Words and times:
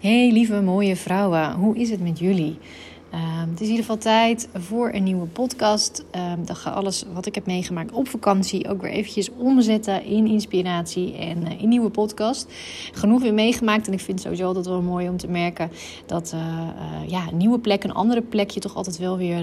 Hey 0.00 0.32
lieve 0.32 0.60
mooie 0.60 0.96
vrouwen, 0.96 1.52
hoe 1.52 1.76
is 1.76 1.90
het 1.90 2.02
met 2.02 2.18
jullie? 2.18 2.58
Ehm, 3.10 3.48
het 3.50 3.60
is 3.60 3.66
in 3.66 3.74
ieder 3.74 3.84
geval 3.84 3.98
tijd 3.98 4.48
voor 4.54 4.92
een 4.92 5.02
nieuwe 5.02 5.26
podcast. 5.26 6.04
Um, 6.16 6.44
dan 6.46 6.56
ga 6.56 6.70
alles 6.70 7.04
wat 7.12 7.26
ik 7.26 7.34
heb 7.34 7.46
meegemaakt 7.46 7.92
op 7.92 8.08
vakantie 8.08 8.68
ook 8.68 8.82
weer 8.82 8.90
eventjes 8.90 9.30
omzetten 9.36 10.04
in 10.04 10.26
inspiratie 10.26 11.16
en 11.16 11.42
uh, 11.42 11.62
in 11.62 11.68
nieuwe 11.68 11.90
podcast. 11.90 12.52
Genoeg 12.92 13.22
weer 13.22 13.34
meegemaakt 13.34 13.86
en 13.86 13.92
ik 13.92 14.00
vind 14.00 14.20
sowieso 14.20 14.46
altijd 14.46 14.66
wel 14.66 14.82
mooi 14.82 15.08
om 15.08 15.16
te 15.16 15.28
merken 15.28 15.70
dat 16.06 16.32
uh, 16.34 16.40
uh, 16.40 17.08
ja, 17.08 17.28
een 17.28 17.36
nieuwe 17.36 17.58
plek, 17.58 17.84
een 17.84 17.92
andere 17.92 18.22
plek 18.22 18.50
je 18.50 18.60
toch 18.60 18.74
altijd 18.74 18.98
wel 18.98 19.16
weer, 19.16 19.42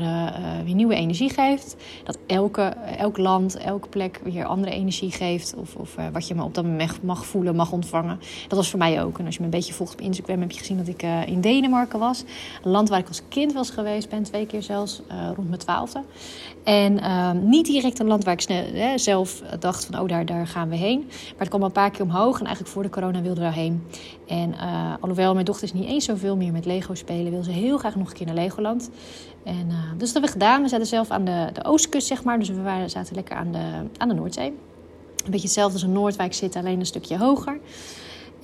weer 0.65 0.75
nieuwe 0.75 0.95
energie 0.95 1.29
geeft. 1.29 1.75
Dat 2.03 2.17
elke, 2.27 2.61
elk 2.97 3.17
land, 3.17 3.57
elke 3.57 3.87
plek 3.87 4.19
weer 4.23 4.45
andere 4.45 4.71
energie 4.71 5.11
geeft 5.11 5.53
of, 5.57 5.75
of 5.75 5.95
wat 6.11 6.27
je 6.27 6.35
maar 6.35 6.45
op 6.45 6.53
dat 6.53 6.65
moment 6.65 7.03
mag 7.03 7.25
voelen, 7.25 7.55
mag 7.55 7.71
ontvangen. 7.71 8.19
Dat 8.47 8.57
was 8.57 8.69
voor 8.69 8.79
mij 8.79 9.03
ook. 9.03 9.19
En 9.19 9.25
als 9.25 9.33
je 9.33 9.39
me 9.39 9.45
een 9.45 9.51
beetje 9.51 9.73
volgt 9.73 9.93
op 9.93 10.01
Instagram 10.01 10.41
heb 10.41 10.51
je 10.51 10.59
gezien 10.59 10.77
dat 10.77 10.87
ik 10.87 11.03
in 11.25 11.41
Denemarken 11.41 11.99
was. 11.99 12.23
Een 12.63 12.71
land 12.71 12.89
waar 12.89 12.99
ik 12.99 13.07
als 13.07 13.21
kind 13.29 13.53
was 13.57 13.69
geweest 13.69 14.09
ben, 14.09 14.23
twee 14.23 14.45
keer 14.45 14.63
zelfs, 14.63 15.01
uh, 15.11 15.29
rond 15.35 15.47
mijn 15.47 15.59
twaalfde. 15.59 16.03
En 16.63 16.97
uh, 16.97 17.31
niet 17.31 17.65
direct 17.65 17.99
een 17.99 18.07
land 18.07 18.23
waar 18.23 18.33
ik 18.39 18.73
zelf 18.95 19.41
dacht 19.59 19.85
van, 19.85 19.99
oh, 19.99 20.07
daar, 20.07 20.25
daar 20.25 20.47
gaan 20.47 20.69
we 20.69 20.75
heen. 20.75 20.99
Maar 21.07 21.37
het 21.37 21.49
kwam 21.49 21.63
een 21.63 21.71
paar 21.71 21.91
keer 21.91 22.01
omhoog 22.01 22.39
en 22.39 22.45
eigenlijk 22.45 22.73
voor 22.73 22.83
de 22.83 22.89
corona 22.89 23.21
wilde 23.21 23.39
we 23.39 23.41
daarheen. 23.41 23.83
En 24.27 24.49
uh, 24.49 24.93
alhoewel 24.99 25.33
mijn 25.33 25.45
dochter 25.45 25.63
is 25.63 25.73
niet 25.73 25.87
eens 25.87 26.05
zoveel 26.05 26.35
meer 26.35 26.51
met 26.51 26.65
Lego 26.65 26.95
spelen, 26.95 27.31
wil 27.31 27.43
ze 27.43 27.51
heel 27.51 27.77
graag 27.77 27.95
nog 27.95 28.09
een 28.09 28.15
keer 28.15 28.25
naar 28.25 28.35
Legoland. 28.35 28.89
En, 29.43 29.67
uh, 29.67 29.75
dus 29.97 30.11
dat 30.11 30.11
hebben 30.11 30.21
we 30.21 30.39
gedaan. 30.39 30.61
We 30.61 30.67
zaten 30.67 30.85
zelf 30.85 31.09
aan 31.09 31.25
de, 31.25 31.49
de 31.53 31.63
oostkust, 31.63 32.07
zeg 32.07 32.23
maar. 32.23 32.39
Dus 32.39 32.49
we 32.49 32.61
waren, 32.61 32.89
zaten 32.89 33.15
lekker 33.15 33.35
aan 33.35 33.51
de, 33.51 33.65
aan 33.97 34.07
de 34.07 34.13
Noordzee. 34.13 34.47
Een 34.47 35.31
beetje 35.31 35.45
hetzelfde 35.45 35.73
als 35.73 35.83
een 35.83 35.91
Noordwijk 35.91 36.33
zit, 36.33 36.55
alleen 36.55 36.79
een 36.79 36.85
stukje 36.85 37.17
hoger. 37.17 37.59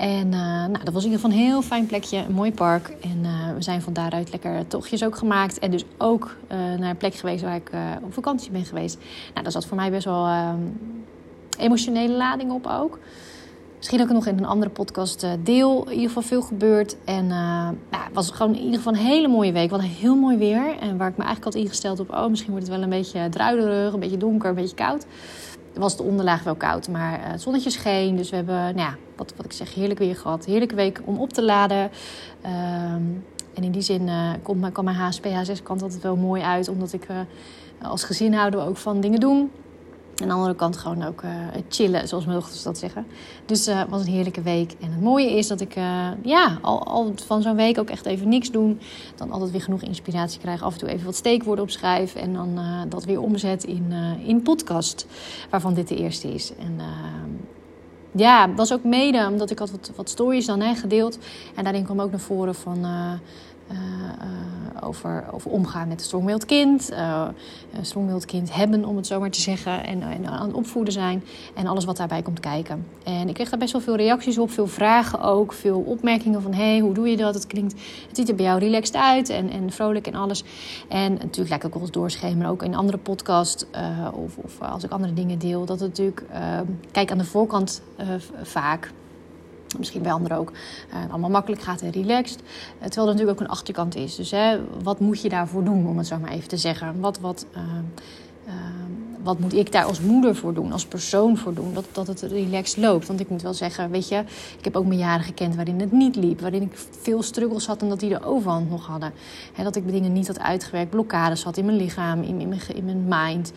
En 0.03 0.27
uh, 0.27 0.39
nou, 0.65 0.83
dat 0.83 0.93
was 0.93 1.03
in 1.03 1.11
ieder 1.11 1.25
geval 1.25 1.37
een 1.37 1.45
heel 1.45 1.61
fijn 1.61 1.85
plekje, 1.85 2.17
een 2.17 2.33
mooi 2.33 2.53
park. 2.53 2.87
En 3.01 3.19
uh, 3.21 3.53
we 3.55 3.61
zijn 3.61 3.81
van 3.81 3.93
daaruit 3.93 4.31
lekker 4.31 4.67
tochtjes 4.67 5.03
ook 5.03 5.17
gemaakt. 5.17 5.59
En 5.59 5.71
dus 5.71 5.85
ook 5.97 6.35
uh, 6.51 6.57
naar 6.57 6.89
een 6.89 6.97
plek 6.97 7.15
geweest 7.15 7.43
waar 7.43 7.55
ik 7.55 7.71
op 8.03 8.13
vakantie 8.13 8.51
ben 8.51 8.65
geweest. 8.65 8.97
Nou, 9.31 9.43
daar 9.43 9.51
zat 9.51 9.65
voor 9.65 9.77
mij 9.77 9.91
best 9.91 10.05
wel 10.05 10.25
ehm, 10.25 10.59
emotionele 11.57 12.13
lading 12.13 12.51
op 12.51 12.67
ook. 12.67 12.99
Misschien 13.77 14.01
ook 14.01 14.09
nog 14.09 14.27
in 14.27 14.37
een 14.37 14.45
andere 14.45 14.71
podcast 14.71 15.27
deel. 15.43 15.83
In 15.83 15.91
ieder 15.91 16.07
geval 16.07 16.21
veel 16.21 16.41
gebeurd. 16.41 16.95
En 17.05 17.27
nou, 17.27 17.75
het 17.89 18.13
was 18.13 18.31
gewoon 18.31 18.55
in 18.55 18.61
ieder 18.61 18.77
geval 18.77 18.93
een 18.93 18.99
hele 18.99 19.27
mooie 19.27 19.51
week. 19.51 19.69
Wat 19.69 19.79
een 19.79 19.85
heel 19.85 20.15
mooi 20.15 20.37
weer. 20.37 20.77
En 20.79 20.97
waar 20.97 21.09
ik 21.09 21.17
me 21.17 21.23
eigenlijk 21.23 21.55
had 21.55 21.63
ingesteld 21.63 21.99
op... 21.99 22.11
oh, 22.11 22.27
misschien 22.27 22.51
wordt 22.51 22.67
het 22.67 22.75
wel 22.75 22.83
een 22.83 22.89
beetje 22.89 23.29
druilerig, 23.29 23.93
een 23.93 23.99
beetje 23.99 24.17
donker, 24.17 24.49
een 24.49 24.55
beetje 24.55 24.75
koud 24.75 25.05
was 25.73 25.97
de 25.97 26.03
onderlaag 26.03 26.43
wel 26.43 26.55
koud, 26.55 26.87
maar 26.87 27.31
het 27.31 27.41
zonnetje 27.41 27.69
scheen. 27.69 28.15
Dus 28.15 28.29
we 28.29 28.35
hebben, 28.35 28.55
nou 28.55 28.77
ja, 28.77 28.95
wat, 29.15 29.33
wat 29.35 29.45
ik 29.45 29.51
zeg, 29.51 29.73
heerlijk 29.73 29.99
weer 29.99 30.15
gehad. 30.15 30.45
Heerlijke 30.45 30.75
week 30.75 31.01
om 31.05 31.17
op 31.17 31.33
te 31.33 31.43
laden. 31.43 31.91
Um, 32.45 33.23
en 33.53 33.63
in 33.63 33.71
die 33.71 33.81
zin 33.81 34.07
uh, 34.07 34.31
komt, 34.41 34.71
kan 34.71 34.83
mijn 34.83 34.97
HSP, 34.97 35.25
HSS-kant 35.25 35.81
altijd 35.81 36.01
wel 36.01 36.15
mooi 36.15 36.41
uit. 36.41 36.67
Omdat 36.67 36.93
ik 36.93 37.09
uh, 37.09 37.17
als 37.81 38.03
gezin 38.03 38.33
houden 38.33 38.59
we 38.59 38.65
ook 38.65 38.77
van 38.77 39.01
dingen 39.01 39.19
doen. 39.19 39.51
Aan 40.21 40.27
de 40.27 40.33
andere 40.33 40.55
kant 40.55 40.77
gewoon 40.77 41.03
ook 41.03 41.21
uh, 41.23 41.31
chillen, 41.69 42.07
zoals 42.07 42.25
mijn 42.25 42.37
dochters 42.37 42.63
dat 42.63 42.77
zeggen. 42.77 43.05
Dus 43.45 43.65
het 43.65 43.89
was 43.89 44.01
een 44.01 44.13
heerlijke 44.13 44.41
week. 44.41 44.75
En 44.81 44.91
het 44.91 45.01
mooie 45.01 45.37
is 45.37 45.47
dat 45.47 45.61
ik 45.61 45.73
ja, 46.23 46.57
al, 46.61 46.83
al 46.83 47.13
van 47.25 47.41
zo'n 47.41 47.55
week 47.55 47.79
ook 47.79 47.89
echt 47.89 48.05
even 48.05 48.29
niks 48.29 48.51
doen. 48.51 48.79
Dan 49.15 49.31
altijd 49.31 49.51
weer 49.51 49.61
genoeg 49.61 49.81
inspiratie 49.81 50.39
krijg. 50.39 50.63
Af 50.63 50.73
en 50.73 50.79
toe 50.79 50.89
even 50.89 51.05
wat 51.05 51.15
steekwoorden 51.15 51.63
opschrijf. 51.63 52.15
En 52.15 52.33
dan 52.33 52.59
dat 52.89 53.05
weer 53.05 53.21
omzet 53.21 53.63
in, 53.63 53.93
in 54.25 54.41
podcast. 54.41 55.07
Waarvan 55.49 55.73
dit 55.73 55.87
de 55.87 55.95
eerste 55.95 56.33
is. 56.33 56.51
En 56.59 56.79
ja, 58.11 58.47
dat 58.47 58.57
was 58.57 58.73
ook 58.73 58.83
mede 58.83 59.27
omdat 59.29 59.51
ik 59.51 59.59
had 59.59 59.71
wat, 59.71 59.91
wat 59.95 60.09
stories 60.09 60.45
dan 60.45 60.59
hè, 60.59 60.75
gedeeld. 60.75 61.17
En 61.55 61.63
daarin 61.63 61.83
kwam 61.83 62.01
ook 62.01 62.11
naar 62.11 62.19
voren 62.19 62.55
van... 62.55 62.85
over, 64.81 65.25
omgaan 65.43 65.87
met 65.87 65.99
een 65.99 66.05
strongwilled 66.05 66.45
kind. 66.45 66.91
een 66.91 67.85
strongwilled 67.85 68.25
kind 68.25 68.53
hebben, 68.53 68.85
om 68.85 68.95
het 68.95 69.07
zo 69.07 69.19
maar 69.19 69.29
te 69.29 69.41
zeggen. 69.41 69.83
En, 69.83 70.01
en 70.01 70.27
aan 70.27 70.47
het 70.47 70.55
opvoeden 70.55 70.93
zijn. 70.93 71.23
En 71.53 71.67
alles 71.67 71.85
wat 71.85 71.97
daarbij 71.97 72.21
komt 72.21 72.39
kijken. 72.39 72.87
En 73.03 73.27
ik 73.27 73.33
kreeg 73.33 73.49
daar 73.49 73.59
best 73.59 73.71
wel 73.71 73.81
veel 73.81 73.95
reacties 73.95 74.37
op. 74.37 74.51
Veel 74.51 74.67
vragen 74.67 75.21
ook. 75.21 75.53
Veel 75.53 75.79
opmerkingen 75.79 76.41
van... 76.41 76.53
Hé, 76.53 76.69
hey, 76.69 76.79
hoe 76.79 76.93
doe 76.93 77.09
je 77.09 77.17
dat? 77.17 77.33
Het 77.33 77.47
klinkt... 77.47 77.73
Het 78.07 78.17
ziet 78.17 78.29
er 78.29 78.35
bij 78.35 78.45
jou 78.45 78.59
relaxed 78.59 78.95
uit. 78.95 79.29
En, 79.29 79.49
en 79.49 79.71
vrolijk 79.71 80.07
en 80.07 80.15
alles. 80.15 80.43
En 80.87 81.13
natuurlijk 81.13 81.49
lijkt 81.49 81.65
ook 81.65 81.73
wel 81.73 82.03
eens. 82.03 82.45
Ook 82.45 82.63
in 82.63 82.75
andere 82.75 82.97
podcasts. 82.97 83.65
of, 84.13 84.37
of 84.37 84.61
als 84.61 84.83
ik 84.83 84.91
andere 84.91 85.13
dingen 85.13 85.39
deel. 85.39 85.65
Dat 85.65 85.79
het 85.79 85.89
natuurlijk... 85.89 86.23
kijk, 86.91 87.11
aan 87.11 87.17
de 87.17 87.25
voorkant 87.25 87.81
vaak 88.43 88.91
misschien 89.77 90.01
bij 90.01 90.11
anderen 90.11 90.37
ook, 90.37 90.51
uh, 90.51 91.09
allemaal 91.09 91.29
makkelijk 91.29 91.61
gaat 91.61 91.81
en 91.81 91.91
relaxed. 91.91 92.39
Uh, 92.39 92.83
terwijl 92.83 93.07
er 93.07 93.13
natuurlijk 93.13 93.39
ook 93.39 93.45
een 93.45 93.53
achterkant 93.53 93.95
is. 93.95 94.15
Dus 94.15 94.31
hè, 94.31 94.59
wat 94.83 94.99
moet 94.99 95.21
je 95.21 95.29
daarvoor 95.29 95.63
doen, 95.63 95.87
om 95.87 95.97
het 95.97 96.07
zo 96.07 96.17
maar 96.17 96.31
even 96.31 96.47
te 96.47 96.57
zeggen? 96.57 96.99
Wat, 96.99 97.19
wat, 97.19 97.45
uh, 97.55 97.61
wat 99.23 99.39
moet 99.39 99.53
ik 99.53 99.71
daar 99.71 99.83
als 99.83 99.99
moeder 100.01 100.35
voor 100.35 100.53
doen, 100.53 100.71
als 100.71 100.85
persoon 100.85 101.37
voor 101.37 101.53
doen, 101.53 101.73
dat, 101.73 101.85
dat 101.91 102.07
het 102.07 102.21
relaxed 102.21 102.77
loopt? 102.77 103.07
Want 103.07 103.19
ik 103.19 103.29
moet 103.29 103.41
wel 103.41 103.53
zeggen, 103.53 103.89
weet 103.89 104.07
je, 104.07 104.23
ik 104.57 104.63
heb 104.63 104.75
ook 104.75 104.85
mijn 104.85 104.99
jaren 104.99 105.23
gekend 105.25 105.55
waarin 105.55 105.79
het 105.79 105.91
niet 105.91 106.15
liep. 106.15 106.41
Waarin 106.41 106.61
ik 106.61 106.85
veel 107.01 107.21
struggles 107.21 107.65
had 107.65 107.81
en 107.81 107.89
dat 107.89 107.99
die 107.99 108.09
de 108.09 108.23
overhand 108.23 108.69
nog 108.69 108.87
hadden. 108.87 109.13
Hè, 109.53 109.63
dat 109.63 109.75
ik 109.75 109.91
dingen 109.91 110.13
niet 110.13 110.27
had 110.27 110.39
uitgewerkt, 110.39 110.89
blokkades 110.89 111.43
had 111.43 111.57
in 111.57 111.65
mijn 111.65 111.77
lichaam, 111.77 112.21
in, 112.21 112.39
in, 112.39 112.47
mijn, 112.47 112.61
in 112.75 112.85
mijn 112.85 113.05
mind. 113.07 113.51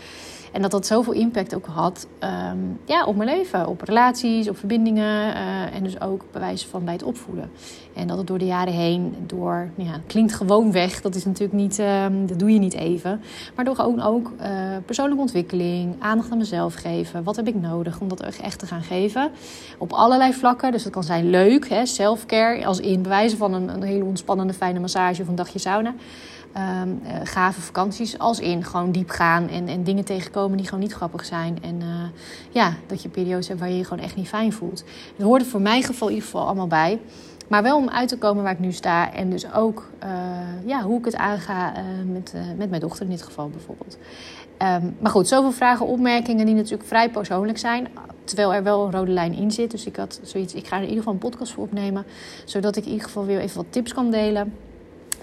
En 0.57 0.63
dat 0.63 0.71
dat 0.71 0.87
zoveel 0.87 1.13
impact 1.13 1.55
ook 1.55 1.67
had 1.67 2.07
um, 2.21 2.81
ja, 2.85 3.05
op 3.05 3.17
mijn 3.17 3.29
leven, 3.29 3.67
op 3.67 3.81
relaties, 3.81 4.49
op 4.49 4.59
verbindingen. 4.59 5.35
Uh, 5.35 5.75
en 5.75 5.83
dus 5.83 6.01
ook 6.01 6.25
bewijs 6.33 6.67
van 6.67 6.85
bij 6.85 6.93
het 6.93 7.03
opvoeden. 7.03 7.51
En 7.95 8.07
dat 8.07 8.19
het 8.19 8.27
door 8.27 8.39
de 8.39 8.47
jaren 8.47 8.73
heen, 8.73 9.15
door, 9.27 9.69
ja, 9.75 10.01
klinkt 10.07 10.35
gewoon 10.35 10.73
weg. 10.73 11.01
Dat 11.01 11.15
is 11.15 11.25
natuurlijk 11.25 11.59
niet, 11.59 11.79
um, 11.79 12.27
dat 12.27 12.39
doe 12.39 12.53
je 12.53 12.59
niet 12.59 12.75
even. 12.75 13.21
Maar 13.55 13.65
door 13.65 13.79
ook, 13.79 14.01
ook 14.01 14.33
uh, 14.41 14.49
persoonlijke 14.85 15.23
ontwikkeling, 15.23 15.95
aandacht 15.99 16.31
aan 16.31 16.39
mezelf 16.39 16.75
geven. 16.75 17.23
Wat 17.23 17.37
heb 17.37 17.49
ik 17.49 17.55
nodig 17.55 18.01
om 18.01 18.09
dat 18.09 18.21
echt 18.21 18.59
te 18.59 18.67
gaan 18.67 18.83
geven? 18.83 19.31
Op 19.79 19.93
allerlei 19.93 20.33
vlakken. 20.33 20.73
Dus 20.73 20.83
dat 20.83 20.93
kan 20.93 21.05
zijn 21.05 21.31
leuk, 21.31 21.81
self-care. 21.83 22.67
Als 22.67 22.81
in 22.81 23.03
bewijzen 23.03 23.39
van 23.39 23.55
een, 23.55 23.69
een 23.69 23.83
hele 23.83 24.05
ontspannende, 24.05 24.53
fijne 24.53 24.81
massage 24.81 25.23
of 25.23 25.29
een 25.29 25.35
dagje 25.35 25.59
sauna. 25.59 25.95
Um, 26.83 27.01
gave 27.25 27.61
vakanties 27.61 28.19
als 28.19 28.41
in 28.41 28.65
gewoon 28.65 28.93
diep 28.93 29.11
gaan 29.11 29.49
en, 29.49 29.69
en 29.69 29.85
dingen 29.85 30.05
tegenkomen 30.05 30.57
die 30.57 30.67
gewoon 30.67 30.81
niet 30.81 30.93
grappig 30.93 31.25
zijn. 31.25 31.59
En 31.63 31.81
uh, 31.81 31.87
ja, 32.51 32.75
dat 32.87 33.03
je 33.03 33.09
periodes 33.09 33.49
hebt 33.49 33.61
waar 33.61 33.69
je 33.69 33.77
je 33.77 33.85
gewoon 33.85 34.05
echt 34.05 34.17
niet 34.17 34.29
fijn 34.29 34.53
voelt. 34.53 34.85
Dat 35.17 35.27
hoort 35.27 35.41
er 35.41 35.49
voor 35.49 35.61
mijn 35.61 35.83
geval 35.83 36.09
in 36.09 36.15
ieder 36.15 36.31
geval 36.31 36.47
allemaal 36.47 36.67
bij. 36.67 37.01
Maar 37.49 37.63
wel 37.63 37.77
om 37.77 37.89
uit 37.89 38.09
te 38.09 38.19
komen 38.19 38.43
waar 38.43 38.53
ik 38.53 38.59
nu 38.59 38.73
sta. 38.73 39.13
En 39.13 39.31
dus 39.31 39.53
ook 39.53 39.91
uh, 40.05 40.09
ja, 40.67 40.83
hoe 40.83 40.99
ik 40.99 41.05
het 41.05 41.17
aanga 41.17 41.73
met, 42.07 42.35
met 42.57 42.69
mijn 42.71 42.81
dochter 42.81 43.05
in 43.05 43.11
dit 43.11 43.23
geval 43.23 43.49
bijvoorbeeld. 43.49 43.99
Um, 44.63 44.97
maar 45.01 45.11
goed, 45.11 45.29
zoveel 45.29 45.53
vragen, 45.53 45.87
opmerkingen 45.87 46.47
die 46.47 46.55
natuurlijk 46.55 46.89
vrij 46.89 47.11
persoonlijk 47.11 47.59
zijn. 47.59 47.89
Terwijl 48.25 48.55
er 48.55 48.63
wel 48.63 48.85
een 48.85 48.93
rode 48.93 49.13
lijn 49.13 49.35
in 49.35 49.51
zit. 49.51 49.71
Dus 49.71 49.87
ik 49.87 49.97
had 49.97 50.21
zoiets, 50.23 50.55
ik 50.55 50.67
ga 50.67 50.77
er 50.77 50.83
in 50.83 50.89
ieder 50.89 50.99
geval 50.99 51.13
een 51.13 51.31
podcast 51.31 51.53
voor 51.53 51.65
opnemen. 51.65 52.07
Zodat 52.45 52.77
ik 52.77 52.85
in 52.85 52.91
ieder 52.91 53.07
geval 53.07 53.25
weer 53.25 53.41
even 53.41 53.57
wat 53.57 53.67
tips 53.71 53.95
kan 53.95 54.11
delen 54.11 54.53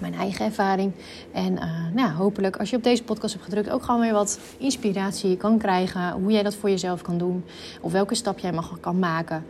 mijn 0.10 0.22
eigen 0.22 0.46
ervaring. 0.46 0.92
En 1.32 1.54
uh, 1.54 1.94
nou, 1.94 2.12
hopelijk 2.12 2.58
als 2.58 2.70
je 2.70 2.76
op 2.76 2.84
deze 2.84 3.04
podcast 3.04 3.34
hebt 3.34 3.46
gedrukt 3.46 3.70
ook 3.70 3.84
gewoon 3.84 4.02
weer 4.02 4.14
wat 4.14 4.40
inspiratie 4.58 5.38
kan 5.38 5.58
krijgen. 5.58 6.12
Hoe 6.12 6.32
jij 6.32 6.44
dat 6.44 6.56
voor 6.56 6.70
jezelf 6.70 7.02
kan 7.02 7.18
doen. 7.18 7.44
Of 7.82 7.92
welke 7.92 8.16
stap 8.16 8.40
jij 8.40 8.52
mag, 8.52 8.80
kan 8.80 9.00
maken. 9.00 9.46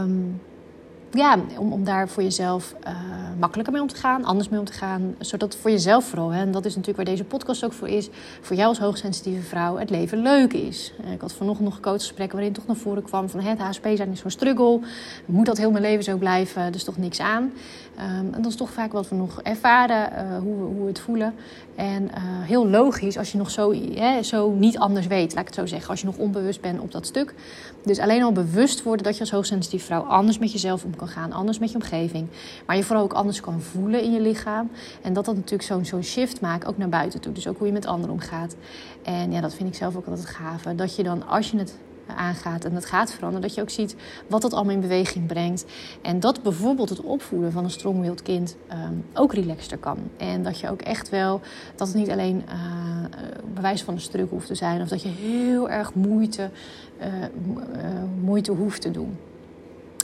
Um, 0.00 0.40
ja, 1.12 1.38
om, 1.58 1.72
om 1.72 1.84
daar 1.84 2.08
voor 2.08 2.22
jezelf 2.22 2.74
uh, 2.86 2.90
makkelijker 3.38 3.72
mee 3.72 3.82
om 3.82 3.88
te 3.88 3.96
gaan, 3.96 4.24
anders 4.24 4.48
mee 4.48 4.60
om 4.60 4.66
te 4.66 4.72
gaan. 4.72 5.14
Zodat 5.18 5.56
voor 5.56 5.70
jezelf 5.70 6.04
vooral, 6.04 6.30
hè, 6.30 6.40
en 6.40 6.50
dat 6.50 6.64
is 6.64 6.76
natuurlijk 6.76 6.96
waar 6.96 7.14
deze 7.16 7.24
podcast 7.24 7.64
ook 7.64 7.72
voor 7.72 7.88
is, 7.88 8.08
voor 8.40 8.56
jou 8.56 8.68
als 8.68 8.78
hoogsensitieve 8.78 9.42
vrouw 9.42 9.76
het 9.76 9.90
leven 9.90 10.18
leuk 10.18 10.52
is. 10.52 10.92
Eh, 11.04 11.12
ik 11.12 11.20
had 11.20 11.32
vanochtend 11.32 11.68
nog 11.68 11.80
coachgesprekken 11.80 12.36
waarin 12.36 12.54
toch 12.54 12.66
naar 12.66 12.76
voren 12.76 13.02
kwam 13.02 13.28
van 13.28 13.40
het 13.40 13.58
HSP 13.58 13.86
zijn 13.94 14.10
is 14.10 14.20
zo'n 14.20 14.30
struggle. 14.30 14.80
Moet 15.26 15.46
dat 15.46 15.58
heel 15.58 15.70
mijn 15.70 15.82
leven 15.82 16.04
zo 16.04 16.16
blijven? 16.16 16.72
Dus 16.72 16.84
toch 16.84 16.96
niks 16.96 17.20
aan. 17.20 17.52
Um, 17.98 18.34
en 18.34 18.42
dat 18.42 18.46
is 18.46 18.56
toch 18.56 18.70
vaak 18.70 18.92
wat 18.92 19.08
we 19.08 19.14
nog 19.14 19.42
ervaren, 19.42 20.12
uh, 20.12 20.38
hoe, 20.38 20.56
we, 20.56 20.64
hoe 20.64 20.80
we 20.82 20.88
het 20.88 21.00
voelen. 21.00 21.34
En 21.74 22.10
heel 22.42 22.68
logisch 22.68 23.18
als 23.18 23.32
je 23.32 23.38
nog 23.38 23.50
zo, 23.50 23.72
hè, 23.94 24.22
zo 24.22 24.50
niet 24.50 24.78
anders 24.78 25.06
weet, 25.06 25.34
laat 25.34 25.40
ik 25.40 25.46
het 25.46 25.54
zo 25.54 25.66
zeggen. 25.66 25.90
Als 25.90 26.00
je 26.00 26.06
nog 26.06 26.16
onbewust 26.16 26.60
bent 26.60 26.80
op 26.80 26.92
dat 26.92 27.06
stuk. 27.06 27.34
Dus 27.84 27.98
alleen 27.98 28.22
al 28.22 28.32
bewust 28.32 28.82
worden 28.82 29.04
dat 29.04 29.14
je 29.14 29.20
als 29.20 29.30
hoogsensitieve 29.30 29.84
vrouw 29.84 30.02
anders 30.02 30.38
met 30.38 30.52
jezelf 30.52 30.84
om 30.84 30.96
kan 30.98 31.08
gaan, 31.08 31.32
anders 31.32 31.58
met 31.58 31.70
je 31.70 31.76
omgeving. 31.76 32.26
Maar 32.66 32.76
je 32.76 32.84
vooral 32.84 33.04
ook 33.04 33.12
anders 33.12 33.40
kan 33.40 33.60
voelen 33.60 34.02
in 34.02 34.12
je 34.12 34.20
lichaam. 34.20 34.70
En 35.02 35.12
dat 35.12 35.24
dat 35.24 35.34
natuurlijk 35.34 35.62
zo'n 35.62 35.84
zo'n 35.84 36.02
shift 36.02 36.40
maakt, 36.40 36.66
ook 36.66 36.78
naar 36.78 36.88
buiten 36.88 37.20
toe. 37.20 37.32
Dus 37.32 37.48
ook 37.48 37.58
hoe 37.58 37.66
je 37.66 37.72
met 37.72 37.86
anderen 37.86 38.14
omgaat. 38.14 38.56
En 39.02 39.32
ja, 39.32 39.40
dat 39.40 39.54
vind 39.54 39.68
ik 39.68 39.74
zelf 39.74 39.96
ook 39.96 40.06
altijd 40.06 40.26
gave. 40.26 40.74
Dat 40.74 40.96
je 40.96 41.02
dan, 41.02 41.28
als 41.28 41.50
je 41.50 41.58
het 41.58 41.78
aangaat 42.16 42.64
en 42.64 42.74
het 42.74 42.84
gaat 42.84 43.12
veranderen, 43.12 43.46
dat 43.46 43.54
je 43.54 43.60
ook 43.60 43.70
ziet 43.70 43.96
wat 44.26 44.42
dat 44.42 44.52
allemaal 44.52 44.74
in 44.74 44.80
beweging 44.80 45.26
brengt. 45.26 45.64
En 46.02 46.20
dat 46.20 46.42
bijvoorbeeld 46.42 46.88
het 46.88 47.00
opvoeden 47.00 47.52
van 47.52 47.64
een 47.64 47.70
strongwilled 47.70 48.22
kind 48.22 48.56
um, 48.72 49.04
ook 49.14 49.32
relaxter 49.34 49.78
kan. 49.78 49.98
En 50.16 50.42
dat 50.42 50.60
je 50.60 50.70
ook 50.70 50.80
echt 50.80 51.08
wel, 51.08 51.40
dat 51.76 51.88
het 51.88 51.96
niet 51.96 52.10
alleen 52.10 52.44
uh, 52.48 52.54
bewijs 53.54 53.82
van 53.82 53.94
een 53.94 54.00
struggle 54.00 54.30
hoeft 54.30 54.46
te 54.46 54.54
zijn, 54.54 54.80
of 54.82 54.88
dat 54.88 55.02
je 55.02 55.08
heel 55.08 55.70
erg 55.70 55.94
moeite, 55.94 56.50
uh, 57.00 57.06
moeite 58.20 58.52
hoeft 58.52 58.80
te 58.80 58.90
doen. 58.90 59.16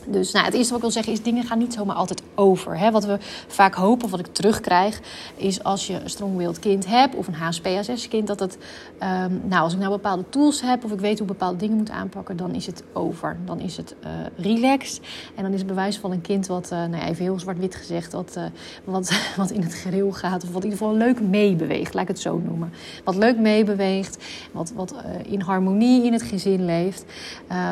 Dus 0.07 0.33
nou, 0.33 0.45
het 0.45 0.55
eerste 0.55 0.69
wat 0.69 0.77
ik 0.77 0.85
wil 0.85 1.03
zeggen 1.03 1.13
is: 1.13 1.23
dingen 1.23 1.45
gaan 1.45 1.59
niet 1.59 1.73
zomaar 1.73 1.97
altijd 1.97 2.23
over. 2.35 2.79
Hè? 2.79 2.91
Wat 2.91 3.05
we 3.05 3.17
vaak 3.47 3.75
hopen, 3.75 4.09
wat 4.09 4.21
ik 4.21 4.27
terugkrijg, 4.27 5.01
is 5.37 5.63
als 5.63 5.87
je 5.87 6.01
een 6.01 6.11
strong-willed 6.11 6.59
kind 6.59 6.87
hebt 6.87 7.15
of 7.15 7.27
een 7.27 7.35
HSP-ASS-kind, 7.35 8.27
dat 8.27 8.41
het, 8.41 8.59
um, 9.03 9.41
nou, 9.45 9.63
als 9.63 9.73
ik 9.73 9.79
nou 9.79 9.91
bepaalde 9.91 10.25
tools 10.29 10.61
heb 10.61 10.85
of 10.85 10.93
ik 10.93 11.01
weet 11.01 11.19
hoe 11.19 11.27
bepaalde 11.27 11.59
dingen 11.59 11.77
moet 11.77 11.91
aanpakken, 11.91 12.37
dan 12.37 12.55
is 12.55 12.67
het 12.67 12.83
over. 12.93 13.37
Dan 13.45 13.61
is 13.61 13.77
het 13.77 13.95
uh, 14.05 14.11
relaxed. 14.37 15.01
En 15.35 15.43
dan 15.43 15.53
is 15.53 15.59
het 15.59 15.69
bewijs 15.69 15.99
van 15.99 16.13
een 16.13 16.21
kind 16.21 16.47
wat, 16.47 16.71
uh, 16.73 16.79
nou 16.79 16.97
ja, 16.97 17.09
even 17.09 17.25
heel 17.25 17.39
zwart-wit 17.39 17.75
gezegd, 17.75 18.13
wat, 18.13 18.35
uh, 18.39 18.45
wat, 18.85 19.13
wat 19.37 19.51
in 19.51 19.63
het 19.63 19.75
gereel 19.75 20.13
gaat, 20.13 20.43
of 20.43 20.53
wat 20.53 20.65
in 20.65 20.71
ieder 20.71 20.87
geval 20.87 20.97
leuk 20.97 21.21
meebeweegt, 21.21 21.95
laat 21.95 22.03
ik 22.03 22.09
het 22.09 22.21
zo 22.21 22.39
noemen. 22.39 22.73
Wat 23.05 23.17
leuk 23.17 23.39
meebeweegt, 23.39 24.25
wat, 24.53 24.73
wat 24.75 24.95
in 25.23 25.41
harmonie 25.41 26.05
in 26.05 26.13
het 26.13 26.23
gezin 26.23 26.65
leeft. 26.65 27.05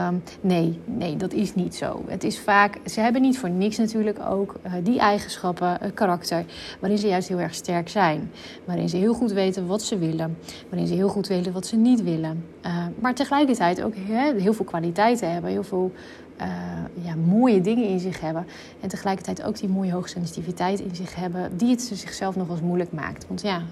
Um, 0.09 0.23
nee, 0.41 0.81
nee, 0.85 1.17
dat 1.17 1.33
is 1.33 1.55
niet 1.55 1.75
zo. 1.75 2.05
Is 2.25 2.39
vaak, 2.39 2.79
ze 2.85 3.01
hebben 3.01 3.23
niet 3.23 3.39
voor 3.39 3.51
niks 3.51 3.77
natuurlijk 3.77 4.19
ook 4.29 4.55
uh, 4.67 4.73
die 4.83 4.99
eigenschappen, 4.99 5.79
uh, 5.83 5.89
karakter, 5.95 6.45
waarin 6.81 6.99
ze 6.99 7.07
juist 7.09 7.29
heel 7.29 7.41
erg 7.41 7.55
sterk 7.55 7.89
zijn. 7.89 8.31
Waarin 8.65 8.89
ze 8.89 8.97
heel 8.97 9.15
goed 9.15 9.33
weten 9.33 9.67
wat 9.67 9.83
ze 9.83 9.99
willen. 9.99 10.39
Waarin 10.69 10.89
ze 10.89 10.95
heel 10.95 11.09
goed 11.09 11.27
weten 11.27 11.53
wat 11.53 11.67
ze 11.67 11.77
niet 11.77 12.03
willen. 12.03 12.45
Uh, 12.67 12.87
maar 13.01 13.15
tegelijkertijd 13.15 13.83
ook 13.83 13.95
he, 13.97 14.33
heel 14.41 14.53
veel 14.53 14.65
kwaliteiten 14.65 15.33
hebben, 15.33 15.51
heel 15.51 15.63
veel 15.63 15.93
uh, 16.43 17.05
ja, 17.05 17.15
mooie 17.15 17.61
dingen 17.61 17.89
in 17.89 18.01
zich 18.01 18.21
hebben. 18.21 18.47
En 18.81 18.89
tegelijkertijd 18.89 19.43
ook 19.43 19.59
die 19.59 19.69
mooie 19.69 19.93
hoogsensitiviteit 19.93 20.81
in 20.81 20.95
zich 20.95 21.15
hebben, 21.15 21.57
die 21.57 21.71
het 21.71 21.83
zichzelf 21.83 22.37
nog 22.37 22.49
eens 22.51 22.61
moeilijk 22.61 22.93
maakt. 22.93 23.27
Want 23.29 23.43
ja, 23.43 23.63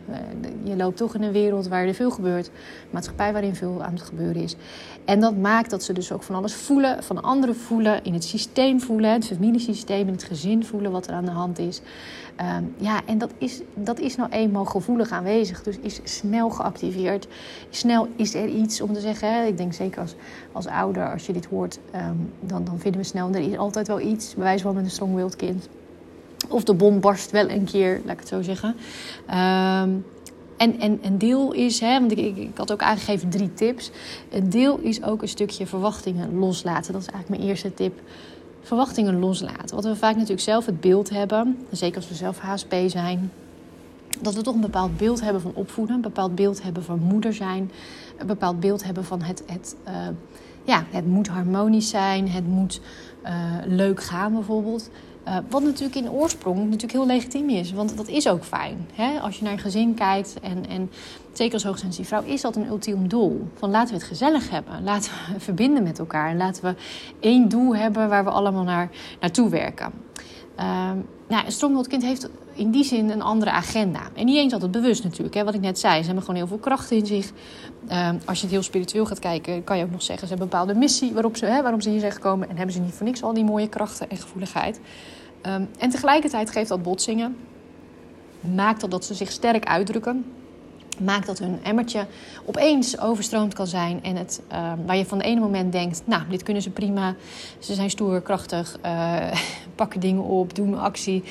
je 0.62 0.76
loopt 0.76 0.96
toch 0.96 1.14
in 1.14 1.22
een 1.22 1.32
wereld 1.32 1.69
waar 1.69 1.87
er 1.87 1.94
veel 1.94 2.11
gebeurt, 2.11 2.50
maatschappij 2.90 3.32
waarin 3.32 3.55
veel 3.55 3.82
aan 3.82 3.93
het 3.93 4.02
gebeuren 4.02 4.43
is. 4.43 4.56
En 5.05 5.20
dat 5.20 5.37
maakt 5.37 5.70
dat 5.70 5.82
ze 5.82 5.93
dus 5.93 6.12
ook 6.12 6.22
van 6.22 6.34
alles 6.34 6.55
voelen, 6.55 7.02
van 7.02 7.22
anderen 7.22 7.56
voelen, 7.56 8.05
in 8.05 8.12
het 8.12 8.25
systeem 8.25 8.81
voelen, 8.81 9.12
het 9.12 9.26
familiesysteem, 9.26 10.06
in 10.06 10.12
het 10.12 10.25
gezin 10.25 10.64
voelen 10.64 10.93
wat 10.93 11.06
er 11.06 11.12
aan 11.12 11.25
de 11.25 11.31
hand 11.31 11.58
is. 11.58 11.81
Um, 12.56 12.75
ja, 12.76 13.00
en 13.06 13.19
dat 13.19 13.31
is, 13.38 13.61
dat 13.75 13.99
is 13.99 14.17
nou 14.17 14.31
eenmaal 14.31 14.64
gevoelig 14.64 15.11
aanwezig. 15.11 15.62
Dus 15.62 15.78
is 15.78 16.00
snel 16.05 16.50
geactiveerd. 16.50 17.28
Snel 17.70 18.08
is 18.17 18.34
er 18.34 18.49
iets 18.49 18.81
om 18.81 18.93
te 18.93 19.00
zeggen. 19.00 19.46
Ik 19.46 19.56
denk 19.56 19.72
zeker 19.72 20.00
als, 20.00 20.14
als 20.52 20.67
ouder, 20.67 21.12
als 21.12 21.26
je 21.26 21.32
dit 21.32 21.46
hoort, 21.46 21.78
dan, 22.40 22.59
dan 22.64 22.78
vinden 22.78 23.00
we 23.00 23.06
snel. 23.06 23.28
Er 23.32 23.50
is 23.50 23.56
altijd 23.56 23.86
wel 23.86 24.00
iets, 24.00 24.34
bij 24.34 24.44
wijze 24.44 24.62
van 24.62 24.74
met 24.74 24.84
een 24.84 24.90
strong-willed 24.90 25.36
kind. 25.36 25.68
Of 26.48 26.64
de 26.64 26.74
bom 26.74 27.00
barst 27.00 27.30
wel 27.30 27.50
een 27.50 27.64
keer, 27.64 28.00
laat 28.04 28.12
ik 28.12 28.18
het 28.18 28.28
zo 28.28 28.42
zeggen. 28.42 28.68
Um, 28.68 30.04
en, 30.56 30.80
en 30.80 30.98
een 31.02 31.18
deel 31.18 31.52
is, 31.52 31.80
hè, 31.80 31.98
want 31.98 32.12
ik, 32.12 32.36
ik, 32.36 32.50
had 32.54 32.72
ook 32.72 32.82
aangegeven 32.82 33.28
drie 33.28 33.54
tips. 33.54 33.90
Een 34.30 34.50
deel 34.50 34.78
is 34.78 35.02
ook 35.02 35.22
een 35.22 35.28
stukje 35.28 35.66
verwachtingen 35.66 36.38
loslaten. 36.38 36.92
Dat 36.92 37.02
is 37.02 37.08
eigenlijk 37.08 37.40
mijn 37.40 37.50
eerste 37.50 37.74
tip 37.74 38.00
verwachtingen 38.62 39.18
loslaten. 39.18 39.74
Wat 39.74 39.84
we 39.84 39.96
vaak 39.96 40.14
natuurlijk 40.14 40.40
zelf 40.40 40.66
het 40.66 40.80
beeld 40.80 41.10
hebben, 41.10 41.58
zeker 41.70 41.96
als 41.96 42.08
we 42.08 42.14
zelf 42.14 42.38
HSP 42.38 42.74
zijn, 42.86 43.32
dat 44.20 44.34
we 44.34 44.42
toch 44.42 44.54
een 44.54 44.60
bepaald 44.60 44.96
beeld 44.96 45.20
hebben 45.20 45.42
van 45.42 45.52
opvoeden, 45.54 45.96
een 45.96 46.02
bepaald 46.02 46.34
beeld 46.34 46.62
hebben 46.62 46.84
van 46.84 46.98
moeder 46.98 47.34
zijn, 47.34 47.70
een 48.18 48.26
bepaald 48.26 48.60
beeld 48.60 48.84
hebben 48.84 49.04
van 49.04 49.22
het, 49.22 49.42
het, 49.46 49.76
uh, 49.88 49.94
ja, 50.64 50.84
het 50.90 51.06
moet 51.06 51.28
harmonisch 51.28 51.88
zijn, 51.88 52.28
het 52.28 52.46
moet 52.46 52.80
uh, 53.24 53.30
leuk 53.66 54.02
gaan 54.02 54.32
bijvoorbeeld. 54.32 54.90
Uh, 55.28 55.36
wat 55.48 55.62
natuurlijk 55.62 55.94
in 55.94 56.10
oorsprong 56.10 56.58
natuurlijk 56.58 56.92
heel 56.92 57.06
legitiem 57.06 57.48
is, 57.48 57.72
want 57.72 57.96
dat 57.96 58.08
is 58.08 58.28
ook 58.28 58.44
fijn. 58.44 58.88
Hè? 58.94 59.20
Als 59.20 59.38
je 59.38 59.44
naar 59.44 59.52
een 59.52 59.58
gezin 59.58 59.94
kijkt 59.94 60.36
en, 60.42 60.68
en 60.68 60.90
zeker 61.32 61.54
als 61.54 61.64
hoogsensitieve 61.64 62.14
vrouw, 62.14 62.32
is 62.32 62.40
dat 62.40 62.56
een 62.56 62.66
ultiem 62.66 63.08
doel. 63.08 63.48
Van 63.54 63.70
laten 63.70 63.94
we 63.94 64.00
het 64.00 64.08
gezellig 64.08 64.50
hebben, 64.50 64.82
laten 64.82 65.10
we 65.10 65.40
verbinden 65.50 65.82
met 65.82 65.98
elkaar 65.98 66.30
en 66.30 66.36
laten 66.36 66.64
we 66.64 66.74
één 67.20 67.48
doel 67.48 67.76
hebben 67.76 68.08
waar 68.08 68.24
we 68.24 68.30
allemaal 68.30 68.64
naar, 68.64 68.90
naartoe 69.20 69.48
werken. 69.48 69.92
Uh, 70.58 70.90
nou, 71.31 71.47
een 71.47 71.53
stronghold 71.53 71.87
kind 71.87 72.03
heeft 72.03 72.29
in 72.55 72.71
die 72.71 72.85
zin 72.85 73.11
een 73.11 73.23
andere 73.23 73.50
agenda. 73.50 74.00
En 74.15 74.25
niet 74.25 74.37
eens 74.37 74.53
altijd 74.53 74.71
bewust 74.71 75.05
natuurlijk. 75.05 75.35
Hè? 75.35 75.44
Wat 75.44 75.55
ik 75.55 75.61
net 75.61 75.79
zei, 75.79 75.99
ze 75.99 76.05
hebben 76.05 76.25
gewoon 76.25 76.37
heel 76.37 76.47
veel 76.47 76.59
kracht 76.59 76.91
in 76.91 77.06
zich. 77.06 77.32
Uh, 77.91 78.09
als 78.25 78.38
je 78.38 78.43
het 78.43 78.53
heel 78.53 78.62
spiritueel 78.62 79.06
gaat 79.06 79.19
kijken, 79.19 79.65
kan 79.65 79.79
je 79.79 79.85
ook 79.85 79.91
nog 79.91 80.03
zeggen... 80.03 80.29
ze 80.29 80.35
hebben 80.35 80.47
een 80.47 80.59
bepaalde 80.59 80.81
missie 80.81 81.12
waarop 81.12 81.37
ze, 81.37 81.47
hè, 81.47 81.62
waarom 81.62 81.81
ze 81.81 81.91
hier 81.91 82.00
zijn 82.00 82.12
gekomen... 82.12 82.49
en 82.49 82.56
hebben 82.56 82.75
ze 82.75 82.81
niet 82.81 82.94
voor 82.94 83.06
niks 83.06 83.23
al 83.23 83.35
die 83.35 83.44
mooie 83.44 83.69
krachten 83.69 84.11
en 84.11 84.17
gevoeligheid. 84.17 84.81
Um, 85.47 85.69
en 85.79 85.91
tegelijkertijd 85.91 86.50
geeft 86.50 86.69
dat 86.69 86.82
botsingen. 86.82 87.37
Maakt 88.55 88.81
dat 88.81 88.91
dat 88.91 89.05
ze 89.05 89.15
zich 89.15 89.31
sterk 89.31 89.65
uitdrukken 89.65 90.25
maakt 91.00 91.26
dat 91.26 91.38
hun 91.38 91.58
emmertje 91.62 92.06
opeens 92.44 93.00
overstroomd 93.00 93.55
kan 93.55 93.67
zijn. 93.67 94.02
En 94.02 94.17
het, 94.17 94.43
uh, 94.52 94.73
waar 94.87 94.97
je 94.97 95.06
van 95.06 95.19
de 95.19 95.25
ene 95.25 95.41
moment 95.41 95.73
denkt, 95.73 96.02
nou, 96.05 96.23
dit 96.29 96.43
kunnen 96.43 96.62
ze 96.62 96.70
prima. 96.70 97.14
Ze 97.58 97.75
zijn 97.75 97.91
stoer, 97.91 98.20
krachtig, 98.20 98.79
uh, 98.85 99.32
pakken 99.75 100.00
dingen 100.00 100.23
op, 100.23 100.55
doen 100.55 100.79
actie. 100.79 101.25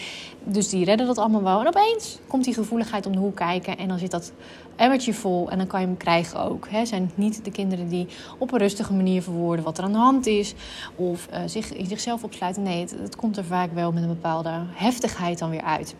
Dus 0.44 0.70
die 0.70 0.86
redden 0.86 1.08
dat 1.08 1.18
allemaal 1.18 1.44
wel. 1.44 1.60
En 1.60 1.68
opeens 1.68 2.20
komt 2.28 2.44
die 2.44 2.54
gevoeligheid 2.54 3.06
om 3.06 3.12
de 3.12 3.20
hoek 3.20 3.36
kijken. 3.36 3.78
En 3.78 3.88
dan 3.88 4.00
zit 4.00 4.12
dat 4.12 4.32
emmertje 4.76 5.14
vol 5.14 5.50
en 5.50 5.58
dan 5.58 5.68
kan 5.68 5.82
je 5.82 5.88
hem 5.88 5.98
krijgen 5.98 6.40
ook. 6.40 6.68
Het 6.70 6.88
zijn 6.88 7.12
niet 7.16 7.46
de 7.46 7.52
kinderen 7.52 7.88
die 7.88 8.08
op 8.38 8.52
een 8.52 8.60
rustige 8.60 8.94
manier 8.94 9.22
verwoorden 9.22 9.66
wat 9.66 9.78
er 9.78 9.84
aan 9.84 9.92
de 9.92 9.98
hand 9.98 10.26
is. 10.26 10.54
Of 10.96 11.28
uh, 11.34 11.40
zich 11.46 11.72
zichzelf 11.88 12.24
opsluiten. 12.24 12.64
Nee, 12.64 12.82
het, 12.82 12.96
het 13.02 13.16
komt 13.16 13.38
er 13.38 13.46
vaak 13.46 13.74
wel 13.74 13.92
met 13.92 14.04
een 14.04 14.10
bepaalde 14.10 14.52
heftigheid 14.74 15.40
dan 15.40 15.50
weer 15.50 15.62
uit. 15.62 15.96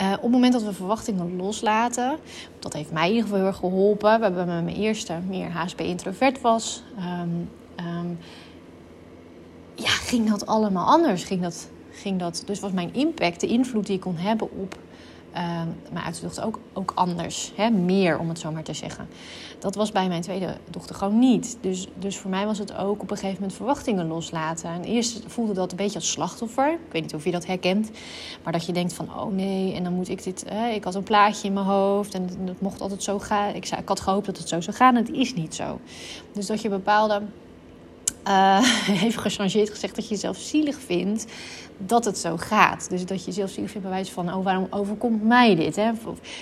Uh, 0.00 0.12
op 0.12 0.22
het 0.22 0.30
moment 0.30 0.52
dat 0.52 0.62
we 0.62 0.72
verwachtingen 0.72 1.36
loslaten, 1.36 2.16
dat 2.58 2.72
heeft 2.72 2.92
mij 2.92 3.02
in 3.02 3.08
ieder 3.08 3.22
geval 3.22 3.38
heel 3.38 3.46
erg 3.46 3.56
geholpen. 3.56 4.18
We 4.18 4.24
hebben 4.24 4.46
met 4.46 4.64
mijn 4.64 4.76
eerste 4.76 5.18
meer 5.28 5.50
HSP-introvert 5.50 6.40
was, 6.40 6.82
um, 6.98 7.50
um, 7.86 8.18
ja, 9.74 9.88
ging 9.88 10.30
dat 10.30 10.46
allemaal 10.46 10.86
anders. 10.86 11.24
Ging 11.24 11.42
dat, 11.42 11.68
ging 11.90 12.18
dat, 12.18 12.42
dus 12.46 12.60
was 12.60 12.72
mijn 12.72 12.94
impact, 12.94 13.40
de 13.40 13.46
invloed 13.46 13.86
die 13.86 13.94
ik 13.94 14.00
kon 14.00 14.16
hebben 14.16 14.50
op 14.50 14.78
uh, 15.36 15.62
mijn 15.92 16.04
uitdochter 16.04 16.44
ook, 16.44 16.58
ook 16.72 16.92
anders. 16.94 17.52
Hè? 17.56 17.70
Meer, 17.70 18.18
om 18.18 18.28
het 18.28 18.38
zo 18.38 18.52
maar 18.52 18.62
te 18.62 18.72
zeggen. 18.72 19.08
Dat 19.58 19.74
was 19.74 19.92
bij 19.92 20.08
mijn 20.08 20.22
tweede 20.22 20.56
dochter 20.70 20.94
gewoon 20.94 21.18
niet. 21.18 21.58
Dus, 21.60 21.88
dus 21.98 22.18
voor 22.18 22.30
mij 22.30 22.46
was 22.46 22.58
het 22.58 22.76
ook 22.76 23.02
op 23.02 23.10
een 23.10 23.16
gegeven 23.16 23.40
moment 23.40 23.56
verwachtingen 23.56 24.06
loslaten. 24.06 24.70
En 24.70 24.84
eerst 24.84 25.22
voelde 25.26 25.52
dat 25.52 25.70
een 25.70 25.76
beetje 25.76 25.98
als 25.98 26.10
slachtoffer. 26.10 26.72
Ik 26.72 26.92
weet 26.92 27.02
niet 27.02 27.14
of 27.14 27.24
je 27.24 27.30
dat 27.30 27.46
herkent. 27.46 27.90
Maar 28.42 28.52
dat 28.52 28.66
je 28.66 28.72
denkt 28.72 28.92
van, 28.92 29.08
oh 29.16 29.32
nee, 29.32 29.74
en 29.74 29.84
dan 29.84 29.92
moet 29.92 30.08
ik 30.08 30.22
dit... 30.22 30.44
Ik 30.74 30.84
had 30.84 30.94
een 30.94 31.02
plaatje 31.02 31.46
in 31.46 31.52
mijn 31.52 31.66
hoofd 31.66 32.14
en 32.14 32.28
het 32.44 32.60
mocht 32.60 32.80
altijd 32.80 33.02
zo 33.02 33.18
gaan. 33.18 33.54
Ik, 33.54 33.66
zei, 33.66 33.80
ik 33.80 33.88
had 33.88 34.00
gehoopt 34.00 34.26
dat 34.26 34.38
het 34.38 34.48
zo 34.48 34.60
zou 34.60 34.76
gaan 34.76 34.96
en 34.96 35.04
het 35.04 35.14
is 35.14 35.34
niet 35.34 35.54
zo. 35.54 35.80
Dus 36.32 36.46
dat 36.46 36.62
je 36.62 36.68
bepaalde... 36.68 37.22
Uh, 38.28 38.88
even 39.04 39.22
gechangeerd 39.22 39.70
gezegd 39.70 39.94
dat 39.94 40.04
je 40.04 40.14
jezelf 40.14 40.36
zielig 40.36 40.78
vindt 40.78 41.26
dat 41.78 42.04
het 42.04 42.18
zo 42.18 42.36
gaat. 42.36 42.90
Dus 42.90 43.06
dat 43.06 43.24
je 43.24 43.32
zelf 43.32 43.50
zielig 43.50 43.70
vindt 43.70 43.86
bij 43.86 43.96
wijze 43.96 44.12
van, 44.12 44.34
oh, 44.34 44.44
waarom 44.44 44.66
overkomt 44.70 45.24
mij 45.24 45.54
dit? 45.54 45.76
Hè? 45.76 45.90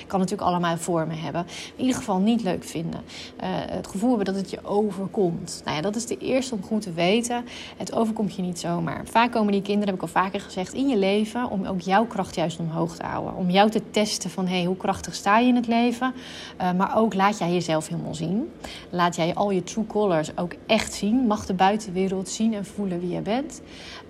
Kan 0.06 0.18
natuurlijk 0.21 0.49
allemaal 0.49 0.76
vormen 0.76 1.18
hebben. 1.18 1.47
In 1.76 1.80
ieder 1.85 1.97
geval 1.97 2.18
niet 2.18 2.42
leuk 2.42 2.64
vinden. 2.64 3.00
Uh, 3.42 3.47
het 3.50 3.87
gevoel 3.87 4.09
hebben 4.09 4.26
dat 4.35 4.42
het 4.42 4.50
je 4.50 4.64
overkomt. 4.64 5.61
Nou 5.64 5.76
ja, 5.76 5.83
dat 5.83 5.97
is 5.97 6.06
de 6.06 6.16
eerste 6.16 6.54
om 6.54 6.62
goed 6.62 6.83
te 6.83 6.92
weten. 6.92 7.45
Het 7.76 7.92
overkomt 7.95 8.35
je 8.35 8.42
niet 8.42 8.59
zomaar. 8.59 9.02
Vaak 9.04 9.33
komen 9.33 9.52
die 9.52 9.62
kinderen, 9.62 9.88
heb 9.88 9.97
ik 9.97 10.02
al 10.02 10.23
vaker 10.23 10.40
gezegd, 10.40 10.73
in 10.73 10.88
je 10.88 10.97
leven 10.97 11.50
om 11.50 11.64
ook 11.64 11.80
jouw 11.80 12.06
kracht 12.06 12.35
juist 12.35 12.59
omhoog 12.59 12.97
te 12.97 13.06
houden. 13.06 13.37
Om 13.37 13.50
jou 13.50 13.71
te 13.71 13.83
testen 13.90 14.30
van, 14.30 14.47
hey, 14.47 14.64
hoe 14.64 14.76
krachtig 14.76 15.14
sta 15.14 15.38
je 15.38 15.49
in 15.49 15.56
het 15.56 15.66
leven? 15.66 16.14
Uh, 16.61 16.73
maar 16.73 16.97
ook 16.97 17.14
laat 17.14 17.38
jij 17.38 17.52
jezelf 17.52 17.88
helemaal 17.88 18.14
zien. 18.14 18.50
Laat 18.90 19.16
jij 19.16 19.35
al 19.35 19.50
je 19.50 19.62
true 19.62 19.87
colors 19.87 20.37
ook 20.37 20.54
echt 20.66 20.92
zien. 20.92 21.26
Mag 21.26 21.47
de 21.47 21.54
buitenwereld 21.73 22.29
zien 22.29 22.55
en 22.55 22.64
voelen 22.64 23.00
wie 23.00 23.11
je 23.11 23.21
bent. 23.21 23.61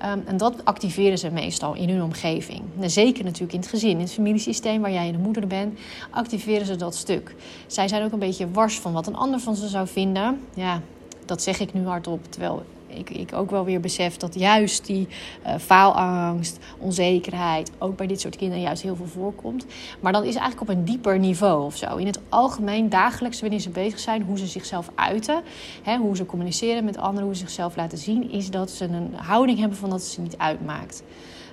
Um, 0.04 0.22
en 0.26 0.36
dat 0.36 0.64
activeert 0.64 1.20
ze 1.20 1.30
meestal 1.30 1.74
in 1.74 1.88
hun 1.88 2.02
omgeving. 2.02 2.62
Zeker 2.80 3.24
natuurlijk 3.24 3.52
in 3.52 3.60
het 3.60 3.68
gezin, 3.68 3.90
in 3.90 4.00
het 4.00 4.12
familiesysteem 4.12 4.80
waar 4.80 4.92
jij 4.92 5.12
de 5.12 5.18
moeder 5.18 5.46
bent, 5.46 5.78
activeren 6.10 6.66
ze 6.66 6.76
dat 6.76 6.94
stuk. 6.94 7.34
Zij 7.66 7.88
zijn 7.88 8.04
ook 8.04 8.12
een 8.12 8.18
beetje 8.18 8.50
wars 8.50 8.80
van 8.80 8.92
wat 8.92 9.06
een 9.06 9.16
ander 9.16 9.40
van 9.40 9.56
ze 9.56 9.68
zou 9.68 9.86
vinden. 9.86 10.40
Ja, 10.54 10.80
dat 11.24 11.42
zeg 11.42 11.60
ik 11.60 11.72
nu 11.72 11.86
hardop, 11.86 12.20
terwijl 12.28 12.64
ik, 12.94 13.10
ik 13.10 13.32
ook 13.32 13.50
wel 13.50 13.64
weer 13.64 13.80
besef 13.80 14.16
dat 14.16 14.34
juist 14.34 14.86
die 14.86 15.08
uh, 15.46 15.54
faalangst, 15.58 16.58
onzekerheid 16.78 17.70
ook 17.78 17.96
bij 17.96 18.06
dit 18.06 18.20
soort 18.20 18.36
kinderen 18.36 18.62
juist 18.62 18.82
heel 18.82 18.96
veel 18.96 19.06
voorkomt. 19.06 19.66
Maar 20.00 20.12
dan 20.12 20.24
is 20.24 20.34
eigenlijk 20.34 20.70
op 20.70 20.76
een 20.76 20.84
dieper 20.84 21.18
niveau 21.18 21.64
of 21.64 21.76
zo. 21.76 21.96
In 21.96 22.06
het 22.06 22.20
algemeen, 22.28 22.88
dagelijks, 22.88 23.40
wanneer 23.40 23.60
ze 23.60 23.70
bezig 23.70 23.98
zijn, 23.98 24.22
hoe 24.22 24.38
ze 24.38 24.46
zichzelf 24.46 24.90
uiten, 24.94 25.42
hè, 25.82 25.96
hoe 25.96 26.16
ze 26.16 26.26
communiceren 26.26 26.84
met 26.84 26.96
anderen, 26.96 27.24
hoe 27.24 27.34
ze 27.34 27.40
zichzelf 27.40 27.76
laten 27.76 27.98
zien, 27.98 28.30
is 28.30 28.50
dat 28.50 28.70
ze 28.70 28.84
een 28.84 29.14
houding 29.14 29.58
hebben 29.58 29.78
van 29.78 29.90
dat 29.90 30.02
ze 30.02 30.20
niet 30.20 30.38
uitmaakt. 30.38 31.02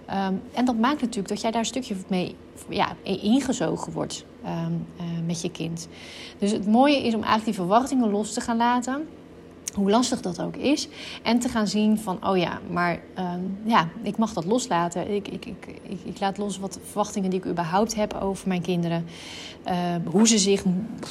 Um, 0.09 0.41
en 0.53 0.65
dat 0.65 0.77
maakt 0.77 1.01
natuurlijk 1.01 1.27
dat 1.27 1.41
jij 1.41 1.51
daar 1.51 1.59
een 1.59 1.65
stukje 1.65 1.95
mee 2.07 2.35
ja, 2.69 2.95
ingezogen 3.03 3.93
wordt 3.93 4.25
um, 4.45 4.85
uh, 4.97 5.03
met 5.25 5.41
je 5.41 5.51
kind. 5.51 5.87
Dus 6.37 6.51
het 6.51 6.67
mooie 6.67 6.97
is 6.97 7.13
om 7.13 7.23
eigenlijk 7.23 7.45
die 7.45 7.53
verwachtingen 7.53 8.09
los 8.09 8.33
te 8.33 8.41
gaan 8.41 8.57
laten 8.57 9.07
Hoe 9.79 9.89
lastig 9.89 10.21
dat 10.21 10.41
ook 10.41 10.55
is. 10.55 10.87
En 11.23 11.39
te 11.39 11.49
gaan 11.49 11.67
zien 11.67 11.99
van, 11.99 12.27
oh 12.27 12.37
ja, 12.37 12.59
maar 12.71 12.99
ehm, 13.13 13.39
ja, 13.63 13.89
ik 14.01 14.17
mag 14.17 14.33
dat 14.33 14.45
loslaten. 14.45 15.15
Ik, 15.15 15.27
ik, 15.27 15.45
ik, 15.45 15.79
ik, 16.03 16.19
laat 16.19 16.37
los 16.37 16.59
wat 16.59 16.79
verwachtingen 16.83 17.29
die 17.29 17.39
ik 17.39 17.45
überhaupt 17.45 17.95
heb 17.95 18.13
over 18.13 18.47
mijn 18.47 18.61
kinderen. 18.61 19.05
Ehm, 19.63 20.01
hoe 20.05 20.27
ze 20.27 20.37
zich 20.37 20.63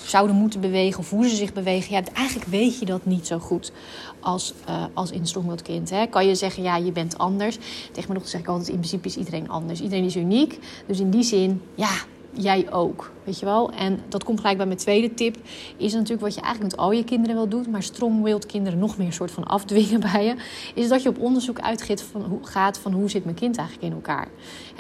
zouden 0.04 0.36
moeten 0.36 0.60
bewegen 0.60 0.98
of 0.98 1.10
hoe 1.10 1.28
ze 1.28 1.36
zich 1.36 1.52
bewegen. 1.52 1.94
Ja, 1.94 2.02
eigenlijk 2.14 2.48
weet 2.50 2.78
je 2.78 2.84
dat 2.84 3.06
niet 3.06 3.26
zo 3.26 3.38
goed 3.38 3.72
als, 4.20 4.54
uh, 4.68 4.84
als 4.94 5.10
instromend 5.10 5.62
kind. 5.62 5.90
Hè. 5.90 6.06
Kan 6.06 6.26
je 6.26 6.34
zeggen, 6.34 6.62
ja, 6.62 6.76
je 6.76 6.92
bent 6.92 7.18
anders. 7.18 7.58
Tegen 7.92 8.14
dochter 8.14 8.30
zeg 8.30 8.40
ik 8.40 8.48
altijd, 8.48 8.68
in 8.68 8.74
principe 8.74 9.08
is 9.08 9.16
iedereen 9.16 9.48
anders. 9.48 9.80
Iedereen 9.80 10.04
is 10.04 10.16
uniek. 10.16 10.58
Dus 10.86 11.00
in 11.00 11.10
die 11.10 11.22
zin, 11.22 11.62
ja, 11.74 11.90
jij 12.38 12.72
ook. 12.72 13.12
Weet 13.24 13.38
je 13.38 13.44
wel? 13.44 13.70
En 13.70 14.00
dat 14.08 14.24
komt 14.24 14.40
gelijk 14.40 14.56
bij 14.56 14.66
mijn 14.66 14.78
tweede 14.78 15.14
tip. 15.14 15.36
Is 15.76 15.92
natuurlijk 15.92 16.20
wat 16.20 16.34
je 16.34 16.40
eigenlijk 16.40 16.72
met 16.72 16.80
al 16.80 16.92
je 16.92 17.04
kinderen 17.04 17.36
wel 17.36 17.48
doet. 17.48 17.70
Maar 17.70 17.82
strong 17.82 18.46
kinderen 18.46 18.78
nog 18.78 18.98
meer 18.98 19.12
soort 19.12 19.30
van 19.30 19.44
afdwingen 19.44 20.00
bij 20.12 20.24
je. 20.24 20.34
Is 20.74 20.88
dat 20.88 21.02
je 21.02 21.08
op 21.08 21.18
onderzoek 21.18 21.60
uitgaat 21.60 22.02
van 22.02 22.22
hoe, 22.22 22.38
gaat 22.42 22.78
van 22.78 22.92
hoe 22.92 23.10
zit 23.10 23.24
mijn 23.24 23.36
kind 23.36 23.56
eigenlijk 23.56 23.88
in 23.88 23.94
elkaar. 23.94 24.28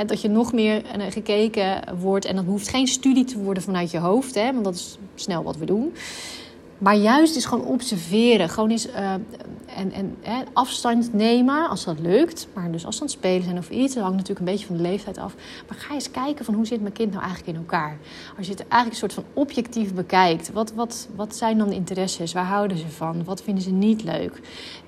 Dat 0.06 0.20
je 0.20 0.28
nog 0.28 0.52
meer 0.52 0.84
eh, 0.84 1.10
gekeken 1.10 1.98
wordt. 1.98 2.24
En 2.24 2.36
dat 2.36 2.44
hoeft 2.44 2.68
geen 2.68 2.86
studie 2.86 3.24
te 3.24 3.38
worden 3.38 3.62
vanuit 3.62 3.90
je 3.90 3.98
hoofd. 3.98 4.34
Hè, 4.34 4.52
want 4.52 4.64
dat 4.64 4.74
is 4.74 4.98
snel 5.14 5.42
wat 5.42 5.56
we 5.56 5.64
doen. 5.64 5.92
Maar 6.78 6.96
juist 6.96 7.36
is 7.36 7.44
gewoon 7.44 7.64
observeren. 7.64 8.48
Gewoon 8.48 8.70
eens 8.70 8.88
uh, 8.88 9.12
en, 9.76 9.92
en 9.92 10.46
afstand 10.52 11.12
nemen 11.12 11.68
als 11.68 11.84
dat 11.84 11.98
lukt. 11.98 12.48
Maar 12.54 12.70
dus 12.70 12.86
afstand 12.86 13.10
spelen 13.10 13.42
zijn 13.42 13.58
of 13.58 13.70
iets. 13.70 13.94
Dat 13.94 14.02
hangt 14.02 14.18
natuurlijk 14.18 14.46
een 14.46 14.52
beetje 14.52 14.66
van 14.66 14.76
de 14.76 14.82
leeftijd 14.82 15.18
af. 15.18 15.34
Maar 15.68 15.78
ga 15.78 15.94
eens 15.94 16.10
kijken 16.10 16.44
van 16.44 16.54
hoe 16.54 16.66
zit 16.66 16.80
mijn 16.80 16.92
kind 16.92 17.10
nou 17.10 17.22
eigenlijk 17.24 17.56
in 17.56 17.64
elkaar. 17.64 17.96
Als 18.36 18.46
je 18.46 18.52
het 18.52 18.68
eigenlijk 18.68 18.90
een 18.90 19.10
soort 19.10 19.12
van 19.12 19.24
objectief 19.32 19.94
bekijkt. 19.94 20.52
Wat, 20.52 20.72
wat, 20.72 21.08
wat 21.16 21.36
zijn 21.36 21.58
dan 21.58 21.68
de 21.68 21.74
interesses? 21.74 22.32
Waar 22.32 22.44
houden 22.44 22.78
ze 22.78 22.88
van? 22.88 23.24
Wat 23.24 23.42
vinden 23.42 23.62
ze 23.62 23.70
niet 23.70 24.04
leuk? 24.04 24.40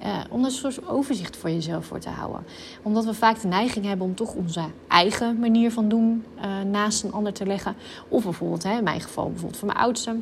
Uh, 0.02 0.18
om 0.30 0.44
een 0.44 0.50
soort 0.50 0.88
overzicht 0.88 1.36
voor 1.36 1.50
jezelf 1.50 1.86
voor 1.86 1.98
te 1.98 2.08
houden. 2.08 2.44
Omdat 2.82 3.04
we 3.04 3.14
vaak 3.14 3.40
de 3.40 3.48
neiging 3.48 3.84
hebben 3.84 4.06
om 4.06 4.14
toch 4.14 4.34
onze 4.34 4.62
eigen 4.88 5.38
manier 5.38 5.72
van 5.72 5.88
doen 5.88 6.24
uh, 6.36 6.44
naast 6.70 7.02
een 7.02 7.12
ander 7.12 7.32
te 7.32 7.46
leggen. 7.46 7.74
Of 8.08 8.24
bijvoorbeeld, 8.24 8.62
hè, 8.62 8.76
in 8.76 8.84
mijn 8.84 9.00
geval 9.00 9.28
bijvoorbeeld 9.28 9.58
voor 9.58 9.68
mijn 9.68 9.80
oudste 9.80 10.16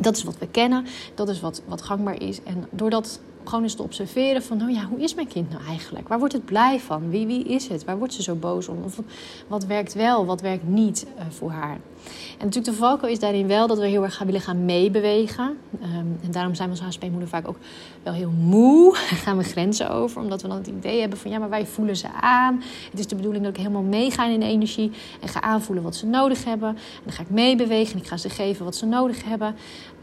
dat 0.00 0.16
is 0.16 0.22
wat 0.22 0.38
we 0.38 0.46
kennen, 0.46 0.86
dat 1.14 1.28
is 1.28 1.40
wat, 1.40 1.62
wat 1.66 1.82
gangbaar 1.82 2.22
is. 2.22 2.42
En 2.42 2.64
doordat 2.70 3.20
gewoon 3.44 3.62
eens 3.62 3.74
te 3.74 3.82
observeren 3.82 4.42
van, 4.42 4.56
nou 4.56 4.72
ja, 4.72 4.84
hoe 4.84 5.00
is 5.00 5.14
mijn 5.14 5.26
kind 5.26 5.50
nou 5.50 5.64
eigenlijk? 5.64 6.08
Waar 6.08 6.18
wordt 6.18 6.32
het 6.32 6.44
blij 6.44 6.80
van? 6.80 7.10
Wie, 7.10 7.26
wie 7.26 7.44
is 7.44 7.68
het? 7.68 7.84
Waar 7.84 7.98
wordt 7.98 8.14
ze 8.14 8.22
zo 8.22 8.34
boos 8.34 8.68
om? 8.68 8.82
Of 8.84 9.00
wat 9.46 9.64
werkt 9.64 9.94
wel, 9.94 10.26
wat 10.26 10.40
werkt 10.40 10.68
niet 10.68 11.06
uh, 11.16 11.22
voor 11.28 11.50
haar? 11.50 11.78
En 12.38 12.46
natuurlijk 12.46 12.74
de 12.74 12.82
valkuil 12.82 13.12
is 13.12 13.18
daarin 13.18 13.46
wel 13.46 13.66
dat 13.66 13.78
we 13.78 13.86
heel 13.86 14.02
erg 14.02 14.14
gaan 14.16 14.26
willen 14.26 14.40
gaan 14.40 14.64
meebewegen. 14.64 15.58
Um, 15.82 16.18
en 16.22 16.30
daarom 16.30 16.54
zijn 16.54 16.70
we 16.70 16.74
als 16.74 16.84
HSP-moeder 16.84 17.28
vaak 17.28 17.48
ook 17.48 17.58
wel 18.02 18.12
heel 18.12 18.30
moe. 18.30 18.94
gaan 19.24 19.36
we 19.36 19.42
grenzen 19.42 19.90
over, 19.90 20.20
omdat 20.20 20.42
we 20.42 20.48
dan 20.48 20.56
het 20.56 20.66
idee 20.66 21.00
hebben 21.00 21.18
van, 21.18 21.30
ja, 21.30 21.38
maar 21.38 21.48
wij 21.48 21.66
voelen 21.66 21.96
ze 21.96 22.08
aan. 22.20 22.62
Het 22.90 22.98
is 22.98 23.06
de 23.06 23.14
bedoeling 23.16 23.44
dat 23.44 23.52
ik 23.52 23.60
helemaal 23.60 23.82
meega 23.82 24.26
in 24.26 24.40
de 24.40 24.46
energie 24.46 24.90
en 25.20 25.28
ga 25.28 25.40
aanvoelen 25.40 25.84
wat 25.84 25.96
ze 25.96 26.06
nodig 26.06 26.44
hebben. 26.44 26.68
En 26.68 27.02
dan 27.04 27.12
ga 27.12 27.22
ik 27.22 27.30
meebewegen 27.30 27.92
en 27.92 27.98
ik 28.00 28.06
ga 28.06 28.16
ze 28.16 28.28
geven 28.28 28.64
wat 28.64 28.76
ze 28.76 28.86
nodig 28.86 29.24
hebben. 29.24 29.54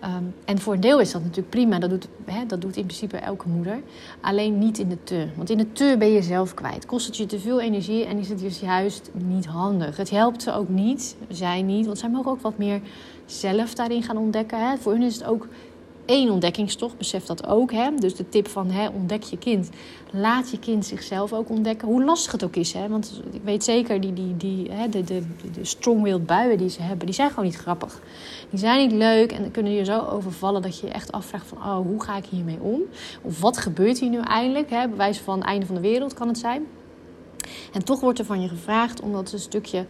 Um, 0.03 0.33
en 0.45 0.59
voor 0.59 0.73
een 0.73 0.79
deel 0.79 0.99
is 0.99 1.11
dat 1.11 1.21
natuurlijk 1.21 1.49
prima. 1.49 1.79
Dat 1.79 1.89
doet, 1.89 2.07
hè, 2.25 2.45
dat 2.45 2.61
doet 2.61 2.75
in 2.77 2.85
principe 2.85 3.17
elke 3.17 3.47
moeder. 3.47 3.79
Alleen 4.21 4.57
niet 4.57 4.77
in 4.77 4.89
de 4.89 5.03
te. 5.03 5.27
Want 5.35 5.49
in 5.49 5.57
de 5.57 5.71
te 5.71 5.95
ben 5.99 6.11
je 6.11 6.21
zelf 6.21 6.53
kwijt. 6.53 6.85
Kost 6.85 7.05
het 7.05 7.17
je 7.17 7.25
te 7.25 7.39
veel 7.39 7.61
energie 7.61 8.05
en 8.05 8.17
is 8.17 8.29
het 8.29 8.39
dus 8.39 8.59
juist 8.59 9.11
niet 9.13 9.45
handig. 9.45 9.97
Het 9.97 10.09
helpt 10.09 10.41
ze 10.41 10.53
ook 10.53 10.69
niet, 10.69 11.15
zij 11.27 11.61
niet. 11.61 11.85
Want 11.85 11.97
zij 11.97 12.09
mogen 12.09 12.31
ook 12.31 12.41
wat 12.41 12.57
meer 12.57 12.81
zelf 13.25 13.73
daarin 13.73 14.03
gaan 14.03 14.17
ontdekken. 14.17 14.69
Hè. 14.69 14.77
Voor 14.77 14.91
hun 14.91 15.01
is 15.01 15.15
het 15.15 15.23
ook 15.23 15.47
één 16.07 16.29
ontdekkingstocht, 16.29 16.97
besef 16.97 17.25
dat 17.25 17.47
ook. 17.47 17.71
Hè? 17.71 17.89
Dus 17.95 18.15
de 18.15 18.29
tip 18.29 18.47
van 18.47 18.71
hè, 18.71 18.87
ontdek 18.87 19.23
je 19.23 19.37
kind. 19.37 19.69
Laat 20.11 20.51
je 20.51 20.59
kind 20.59 20.85
zichzelf 20.85 21.33
ook 21.33 21.49
ontdekken. 21.49 21.87
Hoe 21.87 22.03
lastig 22.03 22.31
het 22.31 22.43
ook 22.43 22.55
is. 22.55 22.73
Hè? 22.73 22.87
Want 22.87 23.21
ik 23.31 23.41
weet 23.43 23.63
zeker, 23.63 24.01
die, 24.01 24.13
die, 24.13 24.37
die, 24.37 24.71
hè, 24.71 24.89
de, 24.89 25.03
de, 25.03 25.21
de 25.53 25.65
strong-willed 25.65 26.25
buien 26.25 26.57
die 26.57 26.69
ze 26.69 26.81
hebben, 26.81 27.05
die 27.05 27.15
zijn 27.15 27.29
gewoon 27.29 27.45
niet 27.45 27.55
grappig. 27.57 28.01
Die 28.49 28.59
zijn 28.59 28.87
niet 28.87 28.97
leuk 28.97 29.31
en 29.31 29.51
kunnen 29.51 29.71
je 29.71 29.83
zo 29.83 29.99
overvallen 29.99 30.61
dat 30.61 30.79
je 30.79 30.87
je 30.87 30.93
echt 30.93 31.11
afvraagt 31.11 31.47
van... 31.47 31.57
oh, 31.57 31.75
hoe 31.75 32.03
ga 32.03 32.17
ik 32.17 32.25
hiermee 32.25 32.59
om? 32.61 32.81
Of 33.21 33.41
wat 33.41 33.57
gebeurt 33.57 33.99
hier 33.99 34.09
nu 34.09 34.19
eindelijk? 34.19 34.69
Hè? 34.69 34.87
Bewijs 34.87 35.17
van 35.17 35.37
het 35.37 35.47
einde 35.47 35.65
van 35.65 35.75
de 35.75 35.81
wereld 35.81 36.13
kan 36.13 36.27
het 36.27 36.37
zijn. 36.37 36.65
En 37.73 37.83
toch 37.83 37.99
wordt 37.99 38.19
er 38.19 38.25
van 38.25 38.41
je 38.41 38.47
gevraagd 38.47 39.01
om 39.01 39.11
dat 39.11 39.31
een 39.31 39.39
stukje 39.39 39.85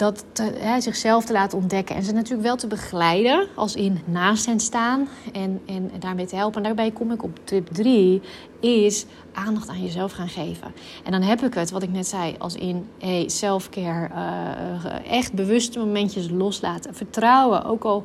dat 0.00 0.24
hè, 0.58 0.80
zichzelf 0.80 1.24
te 1.24 1.32
laten 1.32 1.58
ontdekken. 1.58 1.96
En 1.96 2.02
ze 2.02 2.12
natuurlijk 2.12 2.42
wel 2.42 2.56
te 2.56 2.66
begeleiden, 2.66 3.46
als 3.54 3.74
in 3.74 4.00
naast 4.04 4.46
hen 4.46 4.60
staan 4.60 5.08
en, 5.32 5.60
en, 5.66 5.90
daarmee 5.98 6.26
te 6.26 6.36
helpen. 6.36 6.56
En 6.56 6.62
daarbij 6.62 6.90
kom 6.90 7.12
ik 7.12 7.22
op 7.22 7.38
tip 7.44 7.68
3, 7.72 8.22
is 8.60 9.06
aandacht 9.32 9.68
aan 9.68 9.82
jezelf 9.82 10.12
gaan 10.12 10.28
geven. 10.28 10.72
En 11.04 11.12
dan 11.12 11.22
heb 11.22 11.42
ik 11.42 11.54
het, 11.54 11.70
wat 11.70 11.82
ik 11.82 11.92
net 11.92 12.06
zei, 12.06 12.34
als 12.38 12.54
in 12.54 12.86
hey, 12.98 13.28
self-care, 13.28 14.08
uh, 14.14 15.12
echt 15.12 15.32
bewuste 15.32 15.78
momentjes 15.78 16.30
loslaten. 16.30 16.94
Vertrouwen, 16.94 17.64
ook 17.64 17.84
al 17.84 18.04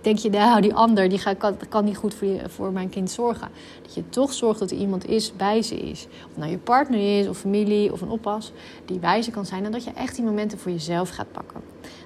denk 0.00 0.18
je, 0.18 0.30
nou, 0.30 0.60
die 0.60 0.74
ander 0.74 1.08
die 1.08 1.36
kan, 1.36 1.56
kan 1.68 1.84
niet 1.84 1.96
goed 1.96 2.14
voor, 2.14 2.28
je, 2.28 2.40
voor 2.48 2.72
mijn 2.72 2.88
kind 2.88 3.10
zorgen. 3.10 3.48
Dat 3.82 3.94
je 3.94 4.08
toch 4.08 4.32
zorgt 4.32 4.58
dat 4.58 4.70
er 4.70 4.76
iemand 4.76 5.08
is, 5.08 5.36
bij 5.36 5.62
ze 5.62 5.76
is. 5.76 6.06
Of 6.30 6.36
nou 6.36 6.50
je 6.50 6.58
partner 6.58 7.18
is, 7.18 7.28
of 7.28 7.38
familie, 7.38 7.92
of 7.92 8.00
een 8.00 8.10
oppas, 8.10 8.52
die 8.84 8.98
bij 8.98 9.22
ze 9.22 9.30
kan 9.30 9.46
zijn. 9.46 9.64
En 9.64 9.72
dat 9.72 9.84
je 9.84 9.90
echt 9.90 10.14
die 10.16 10.24
momenten 10.24 10.58
voor 10.58 10.70
jezelf 10.70 11.10
gaat 11.10 11.32
pakken. 11.32 11.60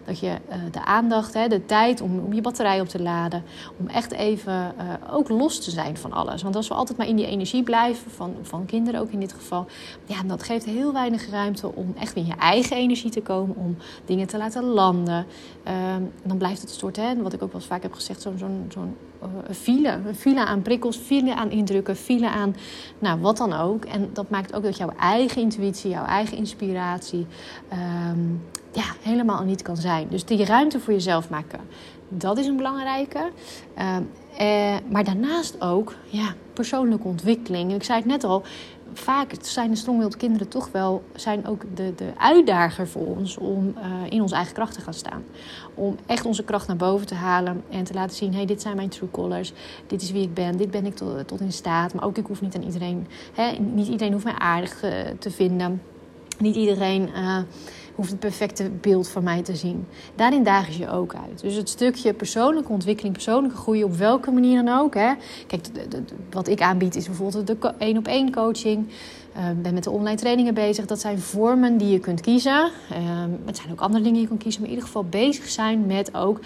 Dat 0.04 0.18
je 0.18 0.26
uh, 0.26 0.54
de 0.70 0.84
aandacht, 0.84 1.32
de 1.32 1.64
tijd 1.66 2.00
om, 2.00 2.32
je 2.32 2.40
batterij 2.40 2.80
op 2.80 2.88
te 2.88 3.02
laden. 3.02 3.42
Om 3.78 3.88
echt 3.88 4.12
even 4.12 4.52
uh, 4.52 5.14
ook 5.14 5.28
los 5.28 5.64
te 5.64 5.70
zijn 5.70 5.96
van 5.96 6.12
alles. 6.12 6.42
Want 6.42 6.56
als 6.56 6.68
we 6.68 6.74
altijd 6.74 6.98
maar 6.98 7.06
in 7.06 7.16
die 7.16 7.26
energie 7.26 7.62
blijven, 7.62 8.10
van, 8.10 8.34
van 8.42 8.66
kinderen 8.66 9.00
ook 9.00 9.10
in 9.10 9.20
dit 9.20 9.32
geval. 9.32 9.66
Ja, 10.06 10.22
dat 10.26 10.42
geeft 10.42 10.64
heel 10.64 10.92
weinig 10.92 11.30
ruimte 11.30 11.74
om 11.74 11.94
echt 11.98 12.16
in 12.16 12.26
je 12.26 12.34
eigen 12.38 12.76
energie 12.76 13.10
te 13.10 13.20
komen. 13.20 13.56
Om 13.56 13.76
dingen 14.04 14.26
te 14.26 14.36
laten 14.36 14.64
landen. 14.64 15.26
Uh, 15.68 15.72
dan 16.22 16.36
blijft 16.36 16.60
het 16.60 16.70
een 16.70 16.76
soort, 16.76 16.96
hè, 16.96 17.22
wat 17.22 17.32
ik 17.32 17.42
ook 17.42 17.52
wel 17.52 17.60
eens 17.60 17.70
vaak 17.70 17.82
heb 17.82 17.92
gezegd, 17.92 18.22
zo'n 18.22 18.38
zo'n 18.68 18.96
uh, 19.22 19.54
file. 19.54 19.98
Een 20.06 20.14
file 20.14 20.44
aan 20.44 20.62
prikkels, 20.62 20.96
file 20.96 21.34
aan 21.34 21.50
indrukken, 21.50 21.96
file 21.96 22.30
aan 22.30 22.54
nou, 22.98 23.20
wat 23.20 23.36
dan 23.36 23.52
ook. 23.52 23.84
En 23.84 24.10
dat 24.12 24.30
maakt 24.30 24.54
ook 24.54 24.62
dat 24.62 24.76
jouw 24.76 24.92
eigen 24.98 25.42
intuïtie, 25.42 25.90
jouw 25.90 26.04
eigen 26.04 26.36
inspiratie... 26.36 27.26
Um, 28.10 28.42
ja, 28.72 28.84
helemaal 29.00 29.44
niet 29.44 29.62
kan 29.62 29.76
zijn. 29.76 30.08
Dus 30.08 30.24
die 30.24 30.44
ruimte 30.44 30.80
voor 30.80 30.92
jezelf 30.92 31.30
maken, 31.30 31.60
dat 32.08 32.38
is 32.38 32.46
een 32.46 32.56
belangrijke. 32.56 33.30
Uh, 33.78 33.96
eh, 34.36 34.80
maar 34.90 35.04
daarnaast 35.04 35.60
ook 35.60 35.94
ja, 36.06 36.34
persoonlijke 36.52 37.06
ontwikkeling. 37.06 37.74
Ik 37.74 37.82
zei 37.82 37.98
het 37.98 38.08
net 38.08 38.24
al, 38.24 38.42
vaak 38.94 39.34
zijn 39.40 39.70
de 39.70 39.76
strongwilled 39.76 40.16
kinderen 40.16 40.48
toch 40.48 40.68
wel 40.72 41.02
zijn 41.14 41.46
ook 41.46 41.62
de, 41.74 41.94
de 41.94 42.12
uitdager 42.18 42.88
voor 42.88 43.06
ons 43.06 43.36
om 43.36 43.74
uh, 43.78 43.84
in 44.08 44.22
onze 44.22 44.34
eigen 44.34 44.54
kracht 44.54 44.74
te 44.74 44.80
gaan 44.80 44.94
staan. 44.94 45.24
Om 45.74 45.96
echt 46.06 46.26
onze 46.26 46.44
kracht 46.44 46.66
naar 46.66 46.76
boven 46.76 47.06
te 47.06 47.14
halen 47.14 47.62
en 47.70 47.84
te 47.84 47.94
laten 47.94 48.16
zien: 48.16 48.34
hey, 48.34 48.46
dit 48.46 48.62
zijn 48.62 48.76
mijn 48.76 48.88
true 48.88 49.10
colors, 49.10 49.52
dit 49.86 50.02
is 50.02 50.10
wie 50.10 50.22
ik 50.22 50.34
ben, 50.34 50.56
dit 50.56 50.70
ben 50.70 50.86
ik 50.86 50.94
tot, 50.94 51.40
in 51.40 51.52
staat. 51.52 51.94
Maar 51.94 52.04
ook 52.04 52.18
ik 52.18 52.26
hoef 52.26 52.40
niet 52.40 52.54
aan 52.54 52.62
iedereen, 52.62 53.06
hè, 53.32 53.50
niet 53.50 53.88
iedereen 53.88 54.12
hoeft 54.12 54.24
mij 54.24 54.38
aardig 54.38 54.84
uh, 54.84 54.90
te 55.18 55.30
vinden. 55.30 55.82
Niet 56.38 56.56
iedereen. 56.56 57.08
Uh, 57.16 57.38
hoeft 57.94 58.10
het 58.10 58.20
perfecte 58.20 58.70
beeld 58.80 59.08
van 59.08 59.22
mij 59.22 59.42
te 59.42 59.56
zien. 59.56 59.86
Daarin 60.14 60.42
dagen 60.42 60.78
je 60.78 60.90
ook 60.90 61.14
uit. 61.28 61.40
Dus 61.40 61.54
het 61.54 61.68
stukje 61.68 62.12
persoonlijke 62.12 62.72
ontwikkeling, 62.72 63.14
persoonlijke 63.14 63.56
groei, 63.56 63.84
op 63.84 63.96
welke 63.96 64.30
manier 64.30 64.64
dan 64.64 64.78
ook. 64.78 64.94
Hè. 64.94 65.12
Kijk, 65.46 65.66
wat 66.30 66.48
ik 66.48 66.60
aanbied 66.60 66.96
is 66.96 67.06
bijvoorbeeld 67.06 67.46
de 67.46 67.74
één 67.78 67.96
op 67.96 68.06
één 68.06 68.32
coaching. 68.32 68.86
Ik 69.34 69.38
uh, 69.38 69.62
ben 69.62 69.74
met 69.74 69.84
de 69.84 69.90
online 69.90 70.16
trainingen 70.16 70.54
bezig. 70.54 70.86
Dat 70.86 71.00
zijn 71.00 71.18
vormen 71.18 71.76
die 71.76 71.88
je 71.88 71.98
kunt 71.98 72.20
kiezen. 72.20 72.70
Uh, 72.92 72.98
het 73.44 73.56
zijn 73.56 73.72
ook 73.72 73.80
andere 73.80 74.02
dingen 74.02 74.12
die 74.12 74.22
je 74.22 74.28
kunt 74.28 74.42
kiezen. 74.42 74.60
Maar 74.60 74.70
in 74.70 74.76
ieder 74.76 74.90
geval 74.90 75.08
bezig 75.08 75.48
zijn 75.48 75.86
met 75.86 76.14
ook 76.14 76.40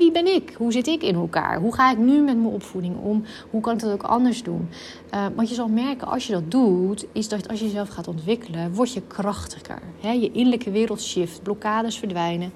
wie 0.00 0.12
ben 0.12 0.34
ik? 0.34 0.54
Hoe 0.56 0.72
zit 0.72 0.86
ik 0.86 1.02
in 1.02 1.14
elkaar? 1.14 1.60
Hoe 1.60 1.74
ga 1.74 1.90
ik 1.90 1.98
nu 1.98 2.20
met 2.20 2.36
mijn 2.36 2.54
opvoeding 2.54 2.96
om? 3.02 3.24
Hoe 3.50 3.60
kan 3.60 3.74
ik 3.74 3.80
dat 3.80 3.92
ook 3.92 4.02
anders 4.02 4.42
doen? 4.42 4.68
Uh, 5.14 5.26
want 5.34 5.48
je 5.48 5.54
zal 5.54 5.68
merken, 5.68 6.06
als 6.06 6.26
je 6.26 6.32
dat 6.32 6.50
doet, 6.50 7.06
is 7.12 7.28
dat 7.28 7.48
als 7.48 7.58
je 7.58 7.64
jezelf 7.64 7.88
gaat 7.88 8.08
ontwikkelen, 8.08 8.74
word 8.74 8.92
je 8.92 9.02
krachtiger. 9.06 9.82
Je 10.00 10.30
innerlijke 10.32 10.70
wereld 10.70 11.02
shift, 11.02 11.42
blokkades 11.42 11.98
verdwijnen. 11.98 12.52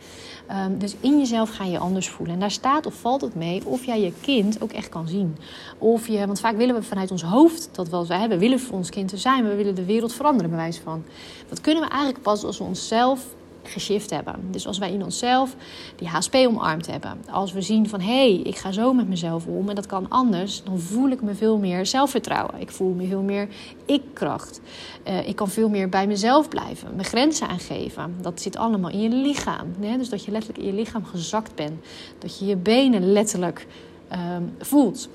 Um, 0.51 0.79
dus 0.79 0.97
in 1.01 1.19
jezelf 1.19 1.51
ga 1.51 1.65
je 1.65 1.79
anders 1.79 2.09
voelen. 2.09 2.35
En 2.35 2.41
daar 2.41 2.51
staat 2.51 2.87
of 2.87 2.95
valt 2.95 3.21
het 3.21 3.35
mee 3.35 3.67
of 3.67 3.85
jij 3.85 4.01
je 4.01 4.13
kind 4.21 4.63
ook 4.63 4.73
echt 4.73 4.89
kan 4.89 5.09
zien. 5.09 5.37
Of 5.79 6.09
je, 6.09 6.27
want 6.27 6.41
vaak 6.41 6.57
willen 6.57 6.75
we 6.75 6.83
vanuit 6.83 7.11
ons 7.11 7.23
hoofd 7.23 7.69
dat 7.73 7.89
wel 7.89 8.05
zijn. 8.05 8.29
We 8.29 8.39
willen 8.39 8.61
voor 8.61 8.77
ons 8.77 8.91
kind 8.91 9.09
te 9.09 9.17
zijn, 9.17 9.49
we 9.49 9.55
willen 9.55 9.75
de 9.75 9.85
wereld 9.85 10.13
veranderen, 10.13 10.51
bewijs 10.51 10.79
van. 10.79 11.05
Dat 11.49 11.61
kunnen 11.61 11.83
we 11.83 11.89
eigenlijk 11.89 12.23
pas 12.23 12.45
als 12.45 12.59
we 12.59 12.65
onszelf 12.65 13.27
geshift 13.69 14.11
hebben. 14.11 14.35
Dus 14.51 14.67
als 14.67 14.79
wij 14.79 14.93
in 14.93 15.05
onszelf 15.05 15.57
die 15.97 16.09
HSP 16.09 16.35
omarmd 16.35 16.87
hebben. 16.87 17.25
Als 17.31 17.53
we 17.53 17.63
zien 17.63 17.89
van 17.89 18.01
hé, 18.01 18.33
hey, 18.33 18.41
ik 18.41 18.57
ga 18.57 18.73
zo 18.73 18.93
met 18.93 19.09
mezelf 19.09 19.47
om 19.47 19.69
en 19.69 19.75
dat 19.75 19.87
kan 19.87 20.09
anders. 20.09 20.63
Dan 20.63 20.79
voel 20.79 21.11
ik 21.11 21.23
me 21.23 21.35
veel 21.35 21.59
meer 21.59 21.87
zelfvertrouwen. 21.87 22.61
Ik 22.61 22.71
voel 22.71 22.93
me 22.93 23.07
veel 23.07 23.23
meer 23.23 23.49
ik-kracht. 23.85 24.61
Uh, 25.09 25.29
ik 25.29 25.37
kan 25.37 25.49
veel 25.49 25.69
meer 25.69 25.89
bij 25.89 26.07
mezelf 26.07 26.49
blijven. 26.49 26.95
Mijn 26.95 27.07
grenzen 27.07 27.49
aangeven. 27.49 28.15
Dat 28.21 28.41
zit 28.41 28.57
allemaal 28.57 28.91
in 28.91 29.01
je 29.01 29.09
lichaam. 29.09 29.67
Dus 29.99 30.09
dat 30.09 30.25
je 30.25 30.31
letterlijk 30.31 30.63
in 30.63 30.67
je 30.67 30.73
lichaam 30.73 31.05
gezakt 31.05 31.55
bent. 31.55 31.85
Dat 32.19 32.39
je 32.39 32.47
je 32.47 32.57
benen 32.57 33.13
letterlijk 33.13 33.67
um, 34.13 34.55
voelt. 34.59 35.09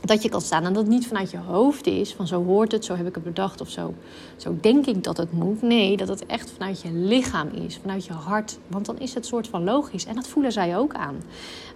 Dat 0.00 0.22
je 0.22 0.28
kan 0.28 0.40
staan. 0.40 0.64
En 0.64 0.72
dat 0.72 0.82
het 0.82 0.92
niet 0.92 1.06
vanuit 1.06 1.30
je 1.30 1.38
hoofd 1.38 1.86
is, 1.86 2.14
van 2.14 2.26
zo 2.26 2.44
hoort 2.44 2.72
het, 2.72 2.84
zo 2.84 2.94
heb 2.94 3.06
ik 3.06 3.14
het 3.14 3.24
bedacht 3.24 3.60
of 3.60 3.70
zo, 3.70 3.94
zo 4.36 4.56
denk 4.60 4.86
ik 4.86 5.04
dat 5.04 5.16
het 5.16 5.32
moet. 5.32 5.62
Nee, 5.62 5.96
dat 5.96 6.08
het 6.08 6.26
echt 6.26 6.50
vanuit 6.50 6.80
je 6.80 6.92
lichaam 6.92 7.48
is, 7.48 7.78
vanuit 7.80 8.04
je 8.04 8.12
hart. 8.12 8.58
Want 8.66 8.86
dan 8.86 8.98
is 8.98 9.14
het 9.14 9.26
soort 9.26 9.48
van 9.48 9.64
logisch. 9.64 10.06
En 10.06 10.14
dat 10.14 10.28
voelen 10.28 10.52
zij 10.52 10.76
ook 10.76 10.94
aan. 10.94 11.16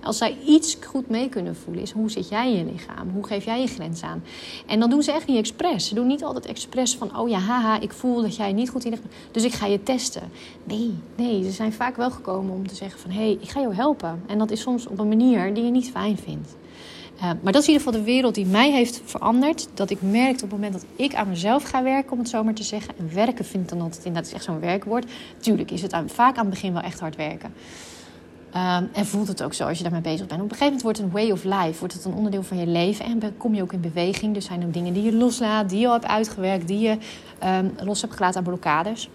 Als 0.03 0.19
zij 0.19 0.37
iets 0.47 0.79
goed 0.87 1.09
mee 1.09 1.29
kunnen 1.29 1.57
voelen, 1.57 1.83
is 1.83 1.91
hoe 1.91 2.11
zit 2.11 2.29
jij 2.29 2.53
in 2.53 2.59
je 2.59 2.73
lichaam? 2.73 3.11
Hoe 3.15 3.27
geef 3.27 3.45
jij 3.45 3.61
je 3.61 3.67
grens 3.67 4.03
aan? 4.03 4.23
En 4.67 4.81
dan 4.81 4.91
doen 4.91 5.03
ze 5.03 5.13
echt 5.13 5.27
niet 5.27 5.39
expres. 5.39 5.89
Ze 5.89 5.95
doen 5.95 6.07
niet 6.07 6.25
altijd 6.25 6.47
expres 6.47 6.97
van, 6.97 7.19
oh 7.19 7.29
ja, 7.29 7.39
haha, 7.39 7.81
ik 7.81 7.93
voel 7.93 8.23
dat 8.23 8.37
jij 8.37 8.53
niet 8.53 8.71
goed 8.71 8.85
in 8.85 8.91
ligt. 8.91 9.03
Dus 9.31 9.45
ik 9.45 9.53
ga 9.53 9.67
je 9.67 9.83
testen. 9.83 10.23
Nee, 10.65 10.95
nee, 11.17 11.43
ze 11.43 11.51
zijn 11.51 11.73
vaak 11.73 11.97
wel 11.97 12.11
gekomen 12.11 12.55
om 12.55 12.67
te 12.67 12.75
zeggen 12.75 13.01
van, 13.01 13.11
hé, 13.11 13.23
hey, 13.23 13.39
ik 13.41 13.49
ga 13.49 13.61
jou 13.61 13.75
helpen. 13.75 14.23
En 14.27 14.39
dat 14.39 14.51
is 14.51 14.61
soms 14.61 14.87
op 14.87 14.99
een 14.99 15.09
manier 15.09 15.55
die 15.55 15.65
je 15.65 15.71
niet 15.71 15.91
fijn 15.91 16.19
vindt. 16.19 16.57
Uh, 17.23 17.29
maar 17.43 17.53
dat 17.53 17.63
is 17.63 17.69
in 17.69 17.73
ieder 17.73 17.87
geval 17.87 18.01
de 18.01 18.13
wereld 18.13 18.35
die 18.35 18.47
mij 18.47 18.71
heeft 18.71 19.03
veranderd. 19.05 19.69
Dat 19.75 19.91
ik 19.91 20.03
merkte 20.03 20.45
op 20.45 20.51
het 20.51 20.61
moment 20.61 20.73
dat 20.73 20.85
ik 20.97 21.15
aan 21.15 21.29
mezelf 21.29 21.63
ga 21.63 21.83
werken, 21.83 22.13
om 22.13 22.19
het 22.19 22.29
zo 22.29 22.45
maar 22.45 22.55
te 22.55 22.63
zeggen. 22.63 22.95
En 22.99 23.15
werken 23.15 23.45
vind 23.45 23.63
ik 23.63 23.69
dan 23.69 23.81
altijd 23.81 24.05
inderdaad 24.05 24.31
is 24.31 24.37
echt 24.37 24.45
zo'n 24.45 24.61
werkwoord. 24.61 25.11
Tuurlijk 25.39 25.71
is 25.71 25.83
het 25.83 25.93
aan, 25.93 26.09
vaak 26.09 26.37
aan 26.37 26.45
het 26.45 26.55
begin 26.55 26.73
wel 26.73 26.83
echt 26.83 27.01
hard 27.01 27.17
werken. 27.17 27.55
Uh, 28.55 28.77
en 28.93 29.07
voelt 29.07 29.29
het 29.29 29.43
ook 29.43 29.55
zo 29.55 29.67
als 29.67 29.77
je 29.77 29.83
daarmee 29.83 30.01
bezig 30.01 30.27
bent. 30.27 30.41
Op 30.41 30.51
een 30.51 30.57
gegeven 30.57 30.65
moment 30.65 30.83
wordt 30.83 30.99
het 30.99 31.07
een 31.07 31.13
way 31.13 31.31
of 31.31 31.45
life. 31.45 31.79
Wordt 31.79 31.95
het 31.95 32.05
een 32.05 32.15
onderdeel 32.15 32.43
van 32.43 32.59
je 32.59 32.67
leven. 32.67 33.05
En 33.05 33.37
kom 33.37 33.55
je 33.55 33.63
ook 33.63 33.73
in 33.73 33.81
beweging. 33.81 34.35
Dus 34.35 34.45
zijn 34.45 34.63
er 34.63 34.73
dingen 34.73 34.93
die 34.93 35.03
je 35.03 35.13
loslaat, 35.13 35.69
die 35.69 35.79
je 35.79 35.87
al 35.87 35.93
hebt 35.93 36.07
uitgewerkt. 36.07 36.69
Die 36.69 36.79
je 36.79 36.97
um, 37.45 37.73
los 37.83 38.01
hebt 38.01 38.15
gelaten 38.15 38.39
aan 38.39 38.45
blokkades. 38.45 39.09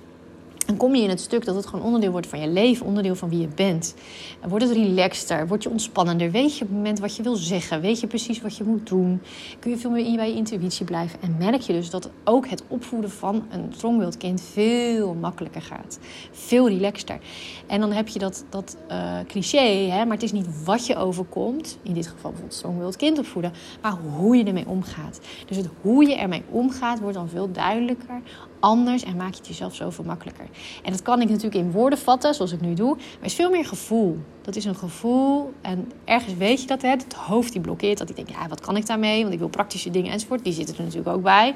Dan 0.67 0.77
kom 0.77 0.95
je 0.95 1.03
in 1.03 1.09
het 1.09 1.19
stuk 1.19 1.45
dat 1.45 1.55
het 1.55 1.65
gewoon 1.65 1.85
onderdeel 1.85 2.11
wordt 2.11 2.27
van 2.27 2.39
je 2.39 2.47
leven, 2.47 2.85
onderdeel 2.85 3.15
van 3.15 3.29
wie 3.29 3.39
je 3.39 3.47
bent. 3.55 3.95
En 4.39 4.49
wordt 4.49 4.65
het 4.65 4.73
relaxter, 4.73 5.47
word 5.47 5.63
je 5.63 5.69
ontspannender, 5.69 6.31
weet 6.31 6.57
je 6.57 6.63
op 6.63 6.69
het 6.69 6.77
moment 6.77 6.99
wat 6.99 7.15
je 7.15 7.23
wil 7.23 7.35
zeggen, 7.35 7.81
weet 7.81 7.99
je 7.99 8.07
precies 8.07 8.41
wat 8.41 8.57
je 8.57 8.63
moet 8.63 8.87
doen. 8.87 9.21
Kun 9.59 9.71
je 9.71 9.77
veel 9.77 9.89
meer 9.89 10.15
bij 10.15 10.29
je 10.29 10.35
intuïtie 10.35 10.85
blijven 10.85 11.21
en 11.21 11.35
merk 11.37 11.61
je 11.61 11.73
dus 11.73 11.89
dat 11.89 12.09
ook 12.23 12.47
het 12.47 12.63
opvoeden 12.67 13.11
van 13.11 13.45
een 13.49 13.65
strongwilled 13.75 14.17
kind 14.17 14.41
veel 14.41 15.13
makkelijker 15.13 15.61
gaat. 15.61 15.99
Veel 16.31 16.69
relaxter. 16.69 17.19
En 17.67 17.79
dan 17.79 17.91
heb 17.91 18.07
je 18.07 18.19
dat, 18.19 18.45
dat 18.49 18.77
uh, 18.91 19.19
cliché, 19.27 19.89
hè, 19.89 20.05
maar 20.05 20.15
het 20.15 20.23
is 20.23 20.31
niet 20.31 20.63
wat 20.63 20.85
je 20.85 20.95
overkomt, 20.95 21.77
in 21.81 21.93
dit 21.93 22.07
geval 22.07 22.21
bijvoorbeeld 22.21 22.53
strongwilled 22.53 22.95
kind 22.95 23.19
opvoeden, 23.19 23.51
maar 23.81 23.97
hoe 24.15 24.37
je 24.37 24.43
ermee 24.43 24.67
omgaat. 24.67 25.19
Dus 25.47 25.57
het 25.57 25.69
hoe 25.81 26.07
je 26.07 26.15
ermee 26.15 26.43
omgaat 26.49 26.99
wordt 26.99 27.15
dan 27.15 27.29
veel 27.29 27.51
duidelijker 27.51 28.21
anders 28.59 29.03
en 29.03 29.15
maak 29.15 29.31
je 29.31 29.37
het 29.37 29.47
jezelf 29.47 29.75
zoveel 29.75 30.03
makkelijker. 30.03 30.45
En 30.83 30.91
dat 30.91 31.01
kan 31.01 31.21
ik 31.21 31.29
natuurlijk 31.29 31.55
in 31.55 31.71
woorden 31.71 31.99
vatten, 31.99 32.33
zoals 32.33 32.51
ik 32.51 32.61
nu 32.61 32.73
doe, 32.73 32.95
maar 32.95 33.15
het 33.19 33.25
is 33.25 33.33
veel 33.33 33.49
meer 33.49 33.65
gevoel. 33.65 34.17
Dat 34.41 34.55
is 34.55 34.65
een 34.65 34.75
gevoel 34.75 35.53
en 35.61 35.91
ergens 36.05 36.35
weet 36.35 36.61
je 36.61 36.67
dat, 36.67 36.81
hè, 36.81 36.89
het 36.89 37.13
hoofd 37.13 37.51
die 37.51 37.61
blokkeert, 37.61 37.97
dat 37.97 38.09
ik 38.09 38.15
denk, 38.15 38.29
ja, 38.29 38.47
wat 38.47 38.61
kan 38.61 38.77
ik 38.77 38.85
daarmee? 38.85 39.21
Want 39.21 39.33
ik 39.33 39.39
wil 39.39 39.47
praktische 39.47 39.89
dingen 39.89 40.11
enzovoort, 40.11 40.43
die 40.43 40.53
zitten 40.53 40.77
er 40.77 40.83
natuurlijk 40.83 41.15
ook 41.15 41.23
bij. 41.23 41.55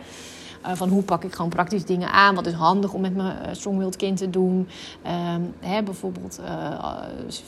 Uh, 0.66 0.72
van 0.74 0.90
hoe 0.90 1.04
pak 1.04 1.24
ik 1.24 1.34
gewoon 1.34 1.50
praktisch 1.50 1.86
dingen 1.86 2.12
aan? 2.12 2.36
Wat 2.36 2.46
is 2.46 2.54
handig 2.54 2.94
om 2.94 3.02
met 3.02 3.16
mijn 3.16 3.36
uh, 3.48 3.54
strongwilled 3.54 3.96
kind 3.96 4.18
te 4.18 4.30
doen? 4.30 4.68
Um, 5.36 5.54
hè, 5.60 5.84
bijvoorbeeld, 5.84 6.40
uh, 6.44 6.98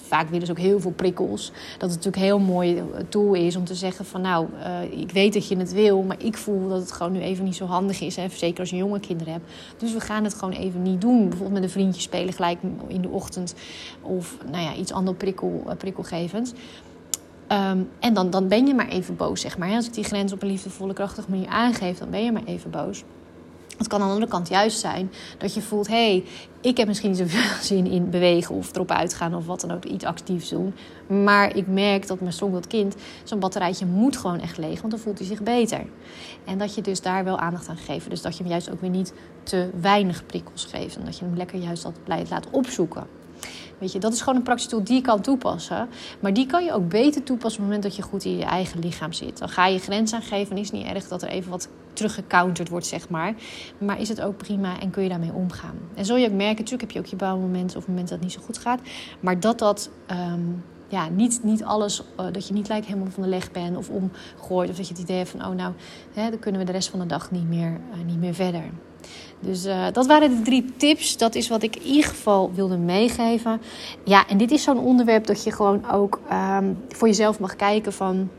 vaak 0.08 0.30
willen 0.30 0.46
ze 0.46 0.52
ook 0.52 0.60
heel 0.60 0.80
veel 0.80 0.92
prikkels. 0.92 1.52
Dat 1.78 1.90
het 1.92 2.06
natuurlijk 2.06 2.16
een 2.16 2.22
heel 2.22 2.40
mooi 2.40 2.84
tool 3.10 3.34
is 3.34 3.56
om 3.56 3.66
te 3.66 3.76
zeggen 3.76 4.06
van... 4.06 4.22
nou, 4.22 4.48
ik 4.90 5.12
weet 5.12 5.34
dat 5.34 5.48
je 5.48 5.58
het 5.58 5.74
wil, 5.74 6.02
maar 6.02 6.24
ik 6.24 6.38
voel 6.38 6.70
dat 6.70 6.80
het 6.80 6.92
gewoon 6.92 7.12
nu 7.12 7.20
even 7.20 7.44
niet 7.44 7.56
zo 7.56 7.66
handig 7.66 8.02
is. 8.02 8.16
Hè? 8.16 8.28
Zeker 8.30 8.60
als 8.60 8.70
je 8.70 8.76
jonge 8.76 9.00
kinderen 9.00 9.34
hebt. 9.34 9.52
Dus 9.78 9.94
we 9.94 10.00
gaan 10.00 10.24
het 10.24 10.34
gewoon 10.34 10.54
even 10.54 10.82
niet 10.82 11.02
doen. 11.02 11.20
Bijvoorbeeld 11.20 11.54
met 11.54 11.64
een 11.64 11.70
vriendje 11.70 12.02
spelen 12.02 12.34
gelijk 12.34 12.60
in 12.88 13.02
de 13.02 13.10
ochtend. 13.10 13.56
Of 14.02 14.38
nou 14.52 14.64
ja, 14.64 14.76
iets 14.76 14.92
anders 14.92 15.18
prikkel, 15.18 15.64
prikkelgevend. 15.78 16.54
Um, 17.54 17.90
en 18.00 18.14
dan, 18.14 18.30
dan 18.30 18.48
ben 18.48 18.68
je 18.68 18.74
maar 18.74 18.88
even 18.88 19.16
boos, 19.16 19.42
zeg 19.42 19.58
maar. 19.58 19.70
Als 19.70 19.86
ik 19.86 19.94
die 19.94 20.04
grens 20.04 20.34
op 20.34 20.42
een 20.42 20.48
liefdevolle, 20.48 20.94
krachtige 20.94 21.30
manier 21.30 21.48
aangeef, 21.48 21.98
dan 21.98 22.10
ben 22.10 22.24
je 22.24 22.32
maar 22.32 22.44
even 22.46 22.72
boos. 22.72 23.04
Het 23.78 23.88
kan 23.88 24.02
aan 24.02 24.08
de 24.08 24.14
andere 24.14 24.32
kant 24.32 24.50
juist 24.50 24.80
zijn 24.80 25.12
dat 25.38 25.54
je 25.54 25.62
voelt: 25.62 25.88
hé, 25.88 25.94
hey, 25.94 26.24
ik 26.62 26.78
heb 26.78 26.88
misschien 26.88 27.10
niet 27.10 27.20
zoveel 27.20 27.62
zin 27.76 27.86
in 27.86 28.10
bewegen 28.10 28.56
of 28.56 28.76
erop 28.76 28.92
uitgaan 28.92 29.36
of 29.36 29.46
wat 29.46 29.62
dan 29.62 29.72
ook, 29.72 29.86
iets 29.86 30.04
actiefs 30.04 30.50
doen. 30.50 30.74
Maar 31.08 31.56
ik 31.56 31.68
merk 31.68 32.08
dat 32.08 32.20
mijn 32.20 32.34
strongwild 32.34 32.68
kind, 32.68 32.96
zo'n 33.24 33.40
batterijtje 33.40 33.86
moet 33.86 34.18
gewoon 34.18 34.40
echt 34.40 34.58
leeg, 34.58 34.80
want 34.80 34.92
dan 34.94 35.02
voelt 35.02 35.18
hij 35.18 35.28
zich 35.28 35.44
beter. 35.44 35.86
En 36.46 36.58
dat 36.58 36.76
je 36.76 36.82
dus 36.82 37.02
daar 37.02 37.24
wel 37.24 37.38
aandacht 37.38 37.68
aan 37.68 37.78
geeft. 37.78 38.10
Dus 38.10 38.22
dat 38.22 38.38
je 38.38 38.44
hem 38.44 38.52
juist 38.52 38.72
ook 38.72 38.82
weer 38.82 38.90
niet 38.90 39.14
te 39.44 39.70
weinig 39.82 40.26
prikkels 40.26 40.66
geeft. 40.66 40.98
En 40.98 41.06
dat 41.06 41.18
je 41.18 41.26
hem 41.26 41.36
lekker 41.36 41.60
juist 41.60 41.84
dat 41.84 41.96
laat 42.06 42.48
opzoeken. 42.52 43.08
Dat 43.92 44.14
is 44.14 44.20
gewoon 44.20 44.36
een 44.36 44.44
praktische 44.44 44.72
tool 44.72 44.84
die 44.84 44.96
je 44.96 45.02
kan 45.02 45.22
toepassen. 45.22 45.88
Maar 46.20 46.34
die 46.34 46.46
kan 46.46 46.64
je 46.64 46.74
ook 46.74 46.90
beter 46.90 47.24
toepassen 47.24 47.62
op 47.62 47.70
het 47.70 47.76
moment 47.76 47.84
dat 47.84 47.96
je 47.96 48.02
goed 48.02 48.26
in 48.26 48.38
je 48.38 48.44
eigen 48.44 48.80
lichaam 48.80 49.14
zit. 49.14 49.38
Dan 49.38 49.50
ga 49.50 49.68
je 49.68 49.80
grens 49.80 50.14
aangeven 50.14 50.56
en 50.56 50.62
is 50.62 50.72
niet 50.72 50.86
erg 50.86 51.08
dat 51.08 51.22
er 51.22 51.30
even 51.30 51.52
wat 51.52 51.70
teruggecounterd 51.94 52.70
wordt, 52.70 52.86
zeg 52.86 53.10
maar. 53.10 53.34
Maar 53.78 54.00
is 54.00 54.10
het 54.10 54.22
ook 54.22 54.38
prima 54.38 54.80
en 54.80 54.90
kun 54.90 55.04
je 55.04 55.10
daarmee 55.10 55.34
omgaan. 55.34 55.76
En 55.94 56.06
zul 56.06 56.16
je 56.16 56.28
ook 56.28 56.34
merken, 56.34 56.56
natuurlijk 56.56 56.82
heb 56.82 56.92
je 56.92 57.00
ook 57.00 57.06
je 57.06 57.16
bouwmomenten 57.16 57.78
of 57.78 57.88
momenten 57.88 58.16
dat 58.16 58.26
het 58.26 58.34
niet 58.34 58.42
zo 58.42 58.46
goed 58.46 58.58
gaat. 58.58 58.80
Maar 59.20 59.40
dat 59.40 59.60
dat... 59.60 59.90
Um, 60.12 60.64
ja, 60.88 61.10
niet, 61.10 61.40
niet 61.44 61.64
alles, 61.64 62.04
uh, 62.20 62.26
dat 62.32 62.48
je 62.48 62.54
niet 62.54 62.68
lijkt 62.68 62.86
helemaal 62.86 63.12
van 63.12 63.24
de 63.24 63.30
leg 63.30 63.52
bent 63.52 63.78
of 63.78 63.90
omgooit. 63.90 64.70
Of 64.70 64.76
dat 64.76 64.88
je 64.88 64.94
het 64.94 65.02
idee 65.02 65.18
hebt 65.18 65.30
van, 65.30 65.46
oh 65.46 65.56
nou, 65.56 65.74
hè, 66.14 66.30
dan 66.30 66.40
kunnen 66.40 66.62
we 66.62 66.66
de 66.66 66.72
rest 66.72 66.90
van 66.90 67.00
de 67.00 67.06
dag 67.06 67.32
niet 67.32 67.48
meer, 67.48 67.72
uh, 67.72 68.06
niet 68.06 68.20
meer 68.20 68.34
verder. 68.34 68.64
Dus 69.46 69.66
uh, 69.66 69.86
dat 69.92 70.06
waren 70.06 70.30
de 70.30 70.42
drie 70.42 70.66
tips. 70.78 71.18
Dat 71.18 71.36
is 71.36 71.48
wat 71.48 71.64
ik 71.64 71.76
in 71.76 71.86
ieder 71.86 72.10
geval 72.10 72.52
wilde 72.54 72.78
meegeven. 72.78 73.62
Ja, 74.04 74.28
en 74.28 74.38
dit 74.38 74.52
is 74.52 74.64
zo'n 74.64 74.80
onderwerp 74.80 75.28
dat 75.28 75.44
je 75.44 75.52
gewoon 75.52 75.92
ook 75.92 76.20
um, 76.32 76.78
voor 76.88 77.08
jezelf 77.08 77.40
mag 77.40 77.56
kijken 77.56 77.94
van 77.94 78.30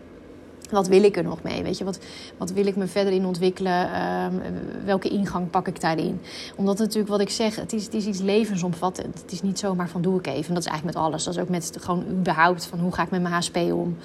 wat 0.75 0.89
wil 0.89 1.03
ik 1.03 1.17
er 1.17 1.25
nog 1.25 1.43
mee? 1.43 1.63
Weet 1.63 1.79
je, 1.79 1.85
wat, 1.85 1.99
wat 2.37 2.53
wil 2.53 2.67
ik 2.67 2.77
me 2.77 2.87
verder 2.87 3.13
in 3.13 3.27
ontwikkelen? 3.27 4.03
Um, 4.25 4.43
welke 4.85 5.09
ingang 5.09 5.51
pak 5.51 5.69
ik 5.69 5.81
daarin? 5.81 6.21
Omdat 6.57 6.79
natuurlijk 6.79 7.09
wat 7.09 7.21
ik 7.21 7.31
zeg, 7.31 7.57
het 7.57 7.73
is, 7.73 7.85
het 7.85 7.95
is 7.95 8.07
iets 8.07 8.21
levensomvattend. 8.21 9.21
Het 9.21 9.33
is 9.33 9.43
niet 9.43 9.59
zomaar 9.59 9.89
van 9.89 10.03
doe 10.03 10.19
ik 10.19 10.27
even. 10.27 10.49
En 10.49 10.55
dat 10.55 10.65
is 10.65 10.71
eigenlijk 10.71 10.97
met 10.97 11.07
alles. 11.07 11.25
Dat 11.25 11.35
is 11.35 11.41
ook 11.41 11.49
met 11.49 11.73
gewoon 11.81 12.05
überhaupt 12.11 12.67
van 12.67 12.79
hoe 12.79 12.93
ga 12.93 13.03
ik 13.03 13.11
met 13.11 13.23
mijn 13.23 13.35
HSP 13.35 13.57
om? 13.57 13.97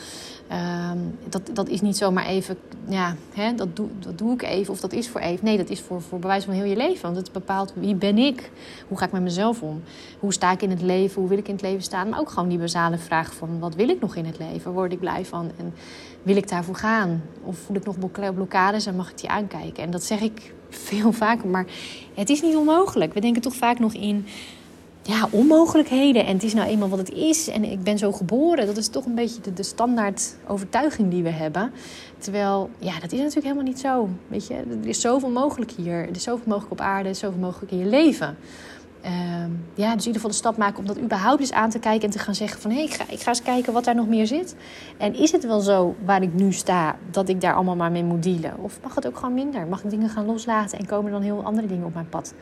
Um, 0.52 1.18
dat, 1.30 1.42
dat 1.54 1.70
is 1.70 1.82
niet 1.82 1.98
zomaar 1.98 2.26
even, 2.26 2.58
ja, 2.88 3.16
hè, 3.34 3.56
dat, 3.56 3.76
doe, 3.76 3.88
doe 4.16 4.34
ik 4.34 4.42
even 4.42 4.74
of 4.74 4.80
dat 4.80 4.94
is 4.94 5.10
voor 5.10 5.22
even. 5.22 5.46
Nee, 5.46 5.58
dat 5.58 5.70
is 5.70 5.80
voor, 5.80 6.02
voor 6.02 6.20
bewijs 6.20 6.44
van 6.44 6.54
heel 6.54 6.64
je 6.64 6.76
leven. 6.76 7.02
Want 7.02 7.16
het 7.16 7.32
bepaalt 7.32 7.74
wie 7.76 7.96
ben 7.96 8.18
ik? 8.18 8.52
Hoe 8.88 8.98
ga 8.98 9.06
ik 9.06 9.12
met 9.12 9.22
mezelf 9.22 9.62
om? 9.62 9.82
Hoe 10.20 10.34
sta 10.34 10.52
ik 10.52 10.62
in 10.62 10.70
het 10.70 10.82
leven? 10.82 11.20
Hoe 11.20 11.30
wil 11.30 11.38
ik 11.38 11.48
in 11.48 11.54
het 11.54 11.64
leven 11.64 11.84
staan? 11.84 12.10
Maar 12.10 12.20
ook 12.20 12.30
gewoon 12.30 12.50
die 12.50 12.58
basale 12.58 12.98
vraag 12.98 13.34
van 13.34 13.60
wat 13.60 13.76
wil 13.76 13.90
ik 13.90 14.02
nog 14.02 14.16
in 14.16 14.26
het 14.26 14.40
leven? 14.40 14.72
Word 14.72 14.92
ik 14.92 15.00
blij 15.00 15.26
van? 15.26 15.52
En 15.58 15.74
wil 16.24 16.36
ik 16.36 16.46
daarvoor 16.60 16.90
gaan? 16.90 17.22
Of 17.44 17.58
voel 17.58 17.76
ik 17.76 17.86
nog 17.86 17.98
blokkades 18.34 18.86
en 18.86 18.96
mag 18.96 19.10
ik 19.10 19.18
die 19.18 19.30
aankijken? 19.30 19.84
En 19.84 19.92
dat 19.92 20.04
zeg 20.04 20.22
ik 20.22 20.54
veel 20.70 21.12
vaker, 21.24 21.48
maar 21.48 21.66
het 22.14 22.30
is 22.30 22.42
niet 22.42 22.56
onmogelijk. 22.56 23.14
We 23.14 23.20
denken 23.20 23.42
toch 23.42 23.56
vaak 23.56 23.80
nog 23.80 23.94
in 23.94 24.26
ja, 25.02 25.28
onmogelijkheden. 25.32 26.26
En 26.26 26.34
het 26.34 26.44
is 26.44 26.54
nou 26.54 26.68
eenmaal 26.68 26.90
wat 26.90 27.00
het 27.00 27.12
is. 27.12 27.48
En 27.48 27.64
ik 27.64 27.84
ben 27.84 27.98
zo 27.98 28.12
geboren. 28.12 28.66
Dat 28.66 28.78
is 28.78 28.88
toch 28.88 29.06
een 29.06 29.16
beetje 29.16 29.42
de, 29.42 29.54
de 29.54 29.64
standaard 29.64 30.36
overtuiging 30.48 31.12
die 31.12 31.24
we 31.24 31.30
hebben. 31.30 31.72
Terwijl, 32.18 32.70
ja, 32.78 33.00
dat 33.00 33.12
is 33.12 33.20
natuurlijk 33.20 33.46
helemaal 33.46 33.64
niet 33.64 33.80
zo. 33.80 34.10
Weet 34.28 34.48
je, 34.48 34.54
er 34.54 34.88
is 34.88 35.02
zoveel 35.02 35.30
mogelijk 35.30 35.72
hier. 35.72 35.94
Er 35.94 36.16
is 36.16 36.24
zoveel 36.24 36.48
mogelijk 36.48 36.72
op 36.72 36.82
aarde. 36.82 37.04
Er 37.04 37.10
is 37.10 37.20
zoveel 37.20 37.40
mogelijk 37.40 37.72
in 37.72 37.78
je 37.78 37.86
leven. 37.86 38.38
Uh, 39.06 39.12
ja, 39.74 39.96
dus 39.96 40.06
in 40.06 40.14
ieder 40.14 40.14
geval 40.14 40.30
de 40.30 40.36
stap 40.36 40.58
maken 40.58 40.80
om 40.80 40.86
dat 40.86 41.00
überhaupt 41.00 41.40
eens 41.40 41.52
aan 41.52 41.70
te 41.70 41.80
kijken 41.80 42.04
en 42.04 42.10
te 42.10 42.20
gaan 42.20 42.36
zeggen 42.36 42.62
van 42.62 42.72
hé, 42.72 42.80
ik, 42.80 42.94
ga, 42.94 43.04
ik 43.08 43.20
ga 43.20 43.30
eens 43.30 43.42
kijken 43.42 43.74
wat 43.74 43.84
daar 43.84 43.96
nog 43.96 44.08
meer 44.08 44.28
zit. 44.28 44.56
En 44.98 45.16
is 45.16 45.32
het 45.32 45.46
wel 45.46 45.60
zo 45.60 45.96
waar 46.06 46.22
ik 46.22 46.34
nu 46.34 46.54
sta, 46.54 46.96
dat 47.12 47.30
ik 47.30 47.42
daar 47.42 47.54
allemaal 47.54 47.76
maar 47.76 47.92
mee 47.92 48.04
moet 48.04 48.24
dealen? 48.24 48.54
Of 48.58 48.80
mag 48.84 48.96
het 48.96 49.08
ook 49.08 49.18
gewoon 49.18 49.34
minder? 49.34 49.68
Mag 49.68 49.84
ik 49.84 49.90
dingen 49.90 50.10
gaan 50.10 50.26
loslaten 50.26 50.80
en 50.80 50.86
komen 50.86 51.12
dan 51.12 51.22
heel 51.22 51.44
andere 51.44 51.68
dingen 51.68 51.86
op 51.86 51.94
mijn 51.94 52.10
pad? 52.10 52.34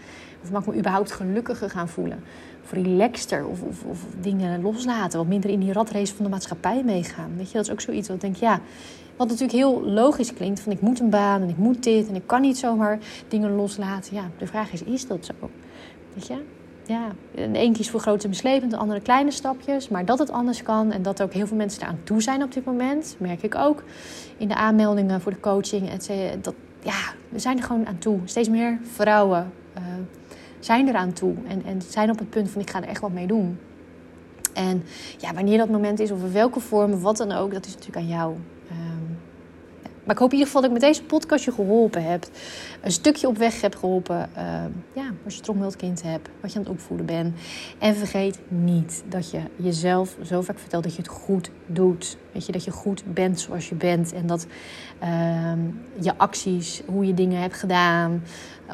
Of 0.44 0.52
mag 0.52 0.62
ik 0.62 0.68
me 0.68 0.78
überhaupt 0.78 1.12
gelukkiger 1.12 1.70
gaan 1.70 1.90
voelen? 1.90 2.24
Of 2.64 2.72
relaxter? 2.72 3.46
Of, 3.46 3.62
of, 3.62 3.84
of 3.84 4.06
dingen 4.22 4.62
loslaten? 4.62 5.18
Wat 5.20 5.28
minder 5.28 5.50
in 5.50 5.60
die 5.60 5.74
ratrace 5.74 6.16
van 6.16 6.26
de 6.26 6.32
maatschappij 6.32 6.84
meegaan? 6.84 7.32
Weet 7.38 7.48
je, 7.48 7.58
dat 7.58 7.66
is 7.66 7.72
ook 7.72 7.82
zoiets 7.82 8.08
wat 8.08 8.16
ik 8.16 8.22
denk, 8.22 8.36
ja... 8.36 8.60
Wat 9.16 9.28
natuurlijk 9.28 9.58
heel 9.58 9.84
logisch 9.84 10.34
klinkt, 10.34 10.60
van 10.60 10.72
ik 10.72 10.82
moet 10.82 11.00
een 11.00 11.10
baan 11.10 11.42
en 11.42 11.50
ik 11.50 11.58
moet 11.58 11.84
dit 11.84 12.08
en 12.08 12.16
ik 12.16 12.28
kan 12.28 12.42
niet 12.42 12.58
zomaar 12.58 13.00
dingen 13.28 13.56
loslaten. 13.56 14.16
Ja, 14.16 14.30
de 14.38 14.48
vraag 14.48 14.72
is, 14.72 14.84
is 14.84 15.08
dat 15.08 15.26
zo? 15.26 15.50
Weet 16.18 16.28
je? 16.28 16.44
Ja, 16.86 17.12
de 17.36 17.60
een 17.60 17.74
kiest 17.74 17.90
voor 17.90 18.00
grote 18.00 18.24
en 18.24 18.30
beslepend, 18.30 18.72
de 18.72 18.78
andere 18.78 19.02
kleine 19.02 19.32
stapjes. 19.32 19.90
Maar 19.90 20.06
dat 20.06 20.20
het 20.20 20.32
anders 20.32 20.64
kan 20.64 20.92
en 20.92 21.02
dat 21.02 21.22
ook 21.22 21.34
heel 21.34 21.48
veel 21.48 21.58
mensen 21.58 21.82
eraan 21.82 22.00
toe 22.04 22.22
zijn 22.22 22.44
op 22.44 22.54
dit 22.54 22.66
moment, 22.66 23.16
merk 23.20 23.44
ik 23.44 23.56
ook. 23.56 23.84
In 24.38 24.48
de 24.48 24.56
aanmeldingen 24.56 25.22
voor 25.22 25.32
de 25.32 25.40
coaching, 25.40 25.90
et 25.90 26.10
dat, 26.42 26.54
ja, 26.84 27.14
we 27.30 27.40
zijn 27.40 27.58
er 27.58 27.64
gewoon 27.64 27.88
aan 27.88 27.98
toe. 27.98 28.20
Steeds 28.26 28.50
meer 28.50 28.80
vrouwen 28.82 29.52
uh, 29.78 29.84
zijn 30.60 30.88
eraan 30.88 31.14
toe 31.14 31.36
en, 31.48 31.64
en 31.66 31.82
zijn 31.82 32.10
op 32.10 32.20
het 32.20 32.30
punt 32.30 32.50
van 32.50 32.62
ik 32.62 32.70
ga 32.70 32.82
er 32.82 32.88
echt 32.88 33.02
wat 33.02 33.12
mee 33.12 33.28
doen. 33.28 33.60
En 34.54 34.84
ja, 35.18 35.34
wanneer 35.34 35.58
dat 35.58 35.70
moment 35.70 36.00
is 36.00 36.12
of 36.12 36.24
in 36.24 36.32
welke 36.32 36.60
vorm, 36.60 37.00
wat 37.00 37.18
dan 37.18 37.32
ook, 37.32 37.54
dat 37.54 37.66
is 37.66 37.74
natuurlijk 37.74 37.98
aan 37.98 38.18
jou. 38.18 38.36
Maar 40.08 40.16
ik 40.16 40.22
hoop 40.22 40.32
in 40.32 40.38
ieder 40.38 40.54
geval 40.54 40.62
dat 40.62 40.72
ik 40.76 40.82
met 40.82 40.90
deze 40.90 41.04
podcast 41.04 41.46
je 41.46 41.52
geholpen 41.52 42.04
heb. 42.04 42.28
Een 42.82 42.92
stukje 42.92 43.28
op 43.28 43.38
weg 43.38 43.62
heb 43.62 43.76
geholpen. 43.76 44.30
Uh, 44.38 44.44
ja, 44.94 45.12
als 45.24 45.34
je 45.34 45.40
strongwild 45.40 45.76
kind 45.76 46.04
hebt. 46.04 46.30
Wat 46.42 46.52
je 46.52 46.58
aan 46.58 46.64
het 46.64 46.74
opvoeden 46.74 47.06
bent. 47.06 47.36
En 47.78 47.96
vergeet 47.96 48.40
niet 48.48 49.04
dat 49.10 49.32
je 49.32 49.40
jezelf 49.56 50.16
zo 50.24 50.42
vaak 50.42 50.60
vertelt 50.60 50.84
dat 50.84 50.96
je 50.96 51.02
het 51.02 51.12
goed 51.12 51.52
doet. 51.66 52.18
Weet 52.32 52.46
je, 52.46 52.52
dat 52.52 52.64
je 52.64 52.72
goed 52.72 53.14
bent 53.14 53.40
zoals 53.40 53.70
je 53.70 53.76
bent. 53.76 54.14
En 54.14 54.28
dat 54.28 54.48
uh, 55.04 55.52
je 56.00 56.18
acties, 56.18 56.82
hoe 56.86 57.06
je 57.06 57.14
dingen 57.14 57.42
hebt 57.42 57.56
gedaan 57.56 58.24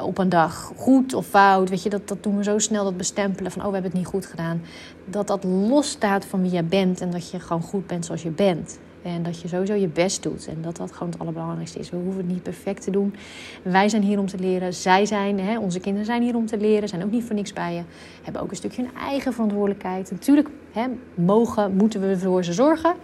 op 0.00 0.18
een 0.18 0.28
dag, 0.28 0.72
goed 0.76 1.14
of 1.14 1.26
fout. 1.26 1.68
Weet 1.68 1.82
je, 1.82 1.90
dat, 1.90 2.08
dat 2.08 2.22
doen 2.22 2.36
we 2.36 2.42
zo 2.42 2.58
snel, 2.58 2.84
dat 2.84 2.96
bestempelen 2.96 3.50
van... 3.50 3.62
oh, 3.62 3.68
we 3.68 3.74
hebben 3.74 3.90
het 3.90 4.00
niet 4.00 4.10
goed 4.10 4.26
gedaan. 4.26 4.62
Dat 5.04 5.26
dat 5.26 5.44
losstaat 5.44 6.24
van 6.24 6.42
wie 6.42 6.52
je 6.52 6.62
bent 6.62 7.00
en 7.00 7.10
dat 7.10 7.30
je 7.30 7.40
gewoon 7.40 7.62
goed 7.62 7.86
bent 7.86 8.04
zoals 8.04 8.22
je 8.22 8.30
bent. 8.30 8.78
En 9.04 9.22
dat 9.22 9.40
je 9.40 9.48
sowieso 9.48 9.74
je 9.74 9.88
best 9.88 10.22
doet. 10.22 10.46
En 10.46 10.62
dat 10.62 10.76
dat 10.76 10.92
gewoon 10.92 11.08
het 11.12 11.20
allerbelangrijkste 11.20 11.78
is. 11.78 11.90
We 11.90 11.96
hoeven 11.96 12.16
het 12.16 12.30
niet 12.30 12.42
perfect 12.42 12.82
te 12.82 12.90
doen. 12.90 13.14
Wij 13.62 13.88
zijn 13.88 14.02
hier 14.02 14.18
om 14.18 14.26
te 14.26 14.38
leren. 14.38 14.74
Zij 14.74 15.06
zijn, 15.06 15.40
hè, 15.40 15.58
onze 15.58 15.80
kinderen 15.80 16.06
zijn 16.06 16.22
hier 16.22 16.36
om 16.36 16.46
te 16.46 16.56
leren. 16.56 16.88
Zijn 16.88 17.04
ook 17.04 17.10
niet 17.10 17.24
voor 17.24 17.34
niks 17.34 17.52
bij 17.52 17.74
je. 17.74 17.82
Hebben 18.22 18.42
ook 18.42 18.50
een 18.50 18.56
stukje 18.56 18.82
hun 18.82 18.94
eigen 18.94 19.32
verantwoordelijkheid. 19.32 20.10
Natuurlijk 20.10 20.48
hè, 20.72 20.86
mogen, 21.14 21.76
moeten 21.76 22.00
we 22.00 22.18
voor 22.18 22.44
ze 22.44 22.52
zorgen. 22.52 22.94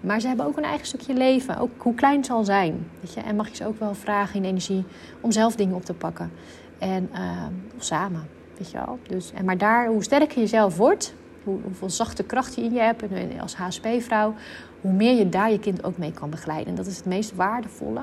Maar 0.00 0.20
ze 0.20 0.26
hebben 0.26 0.46
ook 0.46 0.56
een 0.56 0.64
eigen 0.64 0.86
stukje 0.86 1.14
leven. 1.14 1.58
Ook 1.58 1.70
hoe 1.76 1.94
klein 1.94 2.16
het 2.16 2.26
zal 2.26 2.44
zijn. 2.44 2.86
Weet 3.00 3.14
je? 3.14 3.20
En 3.20 3.36
mag 3.36 3.48
je 3.48 3.56
ze 3.56 3.66
ook 3.66 3.78
wel 3.78 3.94
vragen 3.94 4.36
in 4.36 4.44
energie 4.44 4.84
om 5.20 5.32
zelf 5.32 5.56
dingen 5.56 5.74
op 5.74 5.84
te 5.84 5.94
pakken. 5.94 6.30
En 6.78 7.08
uh, 7.12 7.46
samen. 7.78 8.28
Weet 8.58 8.70
je 8.70 8.76
wel. 8.76 8.98
Dus, 9.08 9.32
en 9.32 9.44
maar 9.44 9.58
daar, 9.58 9.86
hoe 9.86 10.04
sterker 10.04 10.40
je 10.40 10.46
zelf 10.46 10.76
wordt, 10.76 11.14
hoe, 11.44 11.58
hoeveel 11.62 11.90
zachte 11.90 12.22
kracht 12.22 12.54
je 12.54 12.62
in 12.62 12.72
je 12.72 12.80
hebt 12.80 13.02
als 13.40 13.54
HSP-vrouw, 13.54 14.34
hoe 14.80 14.92
meer 14.92 15.16
je 15.18 15.28
daar 15.28 15.50
je 15.50 15.58
kind 15.58 15.84
ook 15.84 15.98
mee 15.98 16.12
kan 16.12 16.30
begeleiden. 16.30 16.68
En 16.68 16.74
dat 16.74 16.86
is 16.86 16.96
het 16.96 17.04
meest 17.04 17.34
waardevolle. 17.34 18.02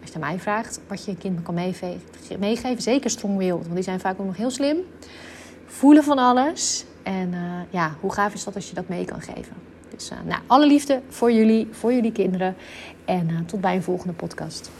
Als 0.00 0.12
je 0.12 0.18
mij 0.18 0.38
vraagt 0.38 0.80
wat 0.86 1.04
je 1.04 1.10
je 1.10 1.16
kind 1.16 1.42
kan 1.42 1.54
meegeven, 1.54 2.82
zeker 2.82 3.10
strong-willed, 3.10 3.62
want 3.62 3.74
die 3.74 3.82
zijn 3.82 4.00
vaak 4.00 4.20
ook 4.20 4.26
nog 4.26 4.36
heel 4.36 4.50
slim. 4.50 4.76
Voelen 5.66 6.04
van 6.04 6.18
alles. 6.18 6.84
En 7.02 7.32
uh, 7.32 7.40
ja, 7.70 7.94
hoe 8.00 8.12
gaaf 8.12 8.34
is 8.34 8.44
dat 8.44 8.54
als 8.54 8.68
je 8.68 8.74
dat 8.74 8.88
mee 8.88 9.04
kan 9.04 9.20
geven? 9.20 9.52
Dus 9.88 10.10
uh, 10.10 10.18
nou, 10.24 10.40
alle 10.46 10.66
liefde 10.66 11.00
voor 11.08 11.32
jullie, 11.32 11.68
voor 11.70 11.92
jullie 11.92 12.12
kinderen. 12.12 12.54
En 13.04 13.28
uh, 13.28 13.38
tot 13.46 13.60
bij 13.60 13.74
een 13.74 13.82
volgende 13.82 14.12
podcast. 14.12 14.70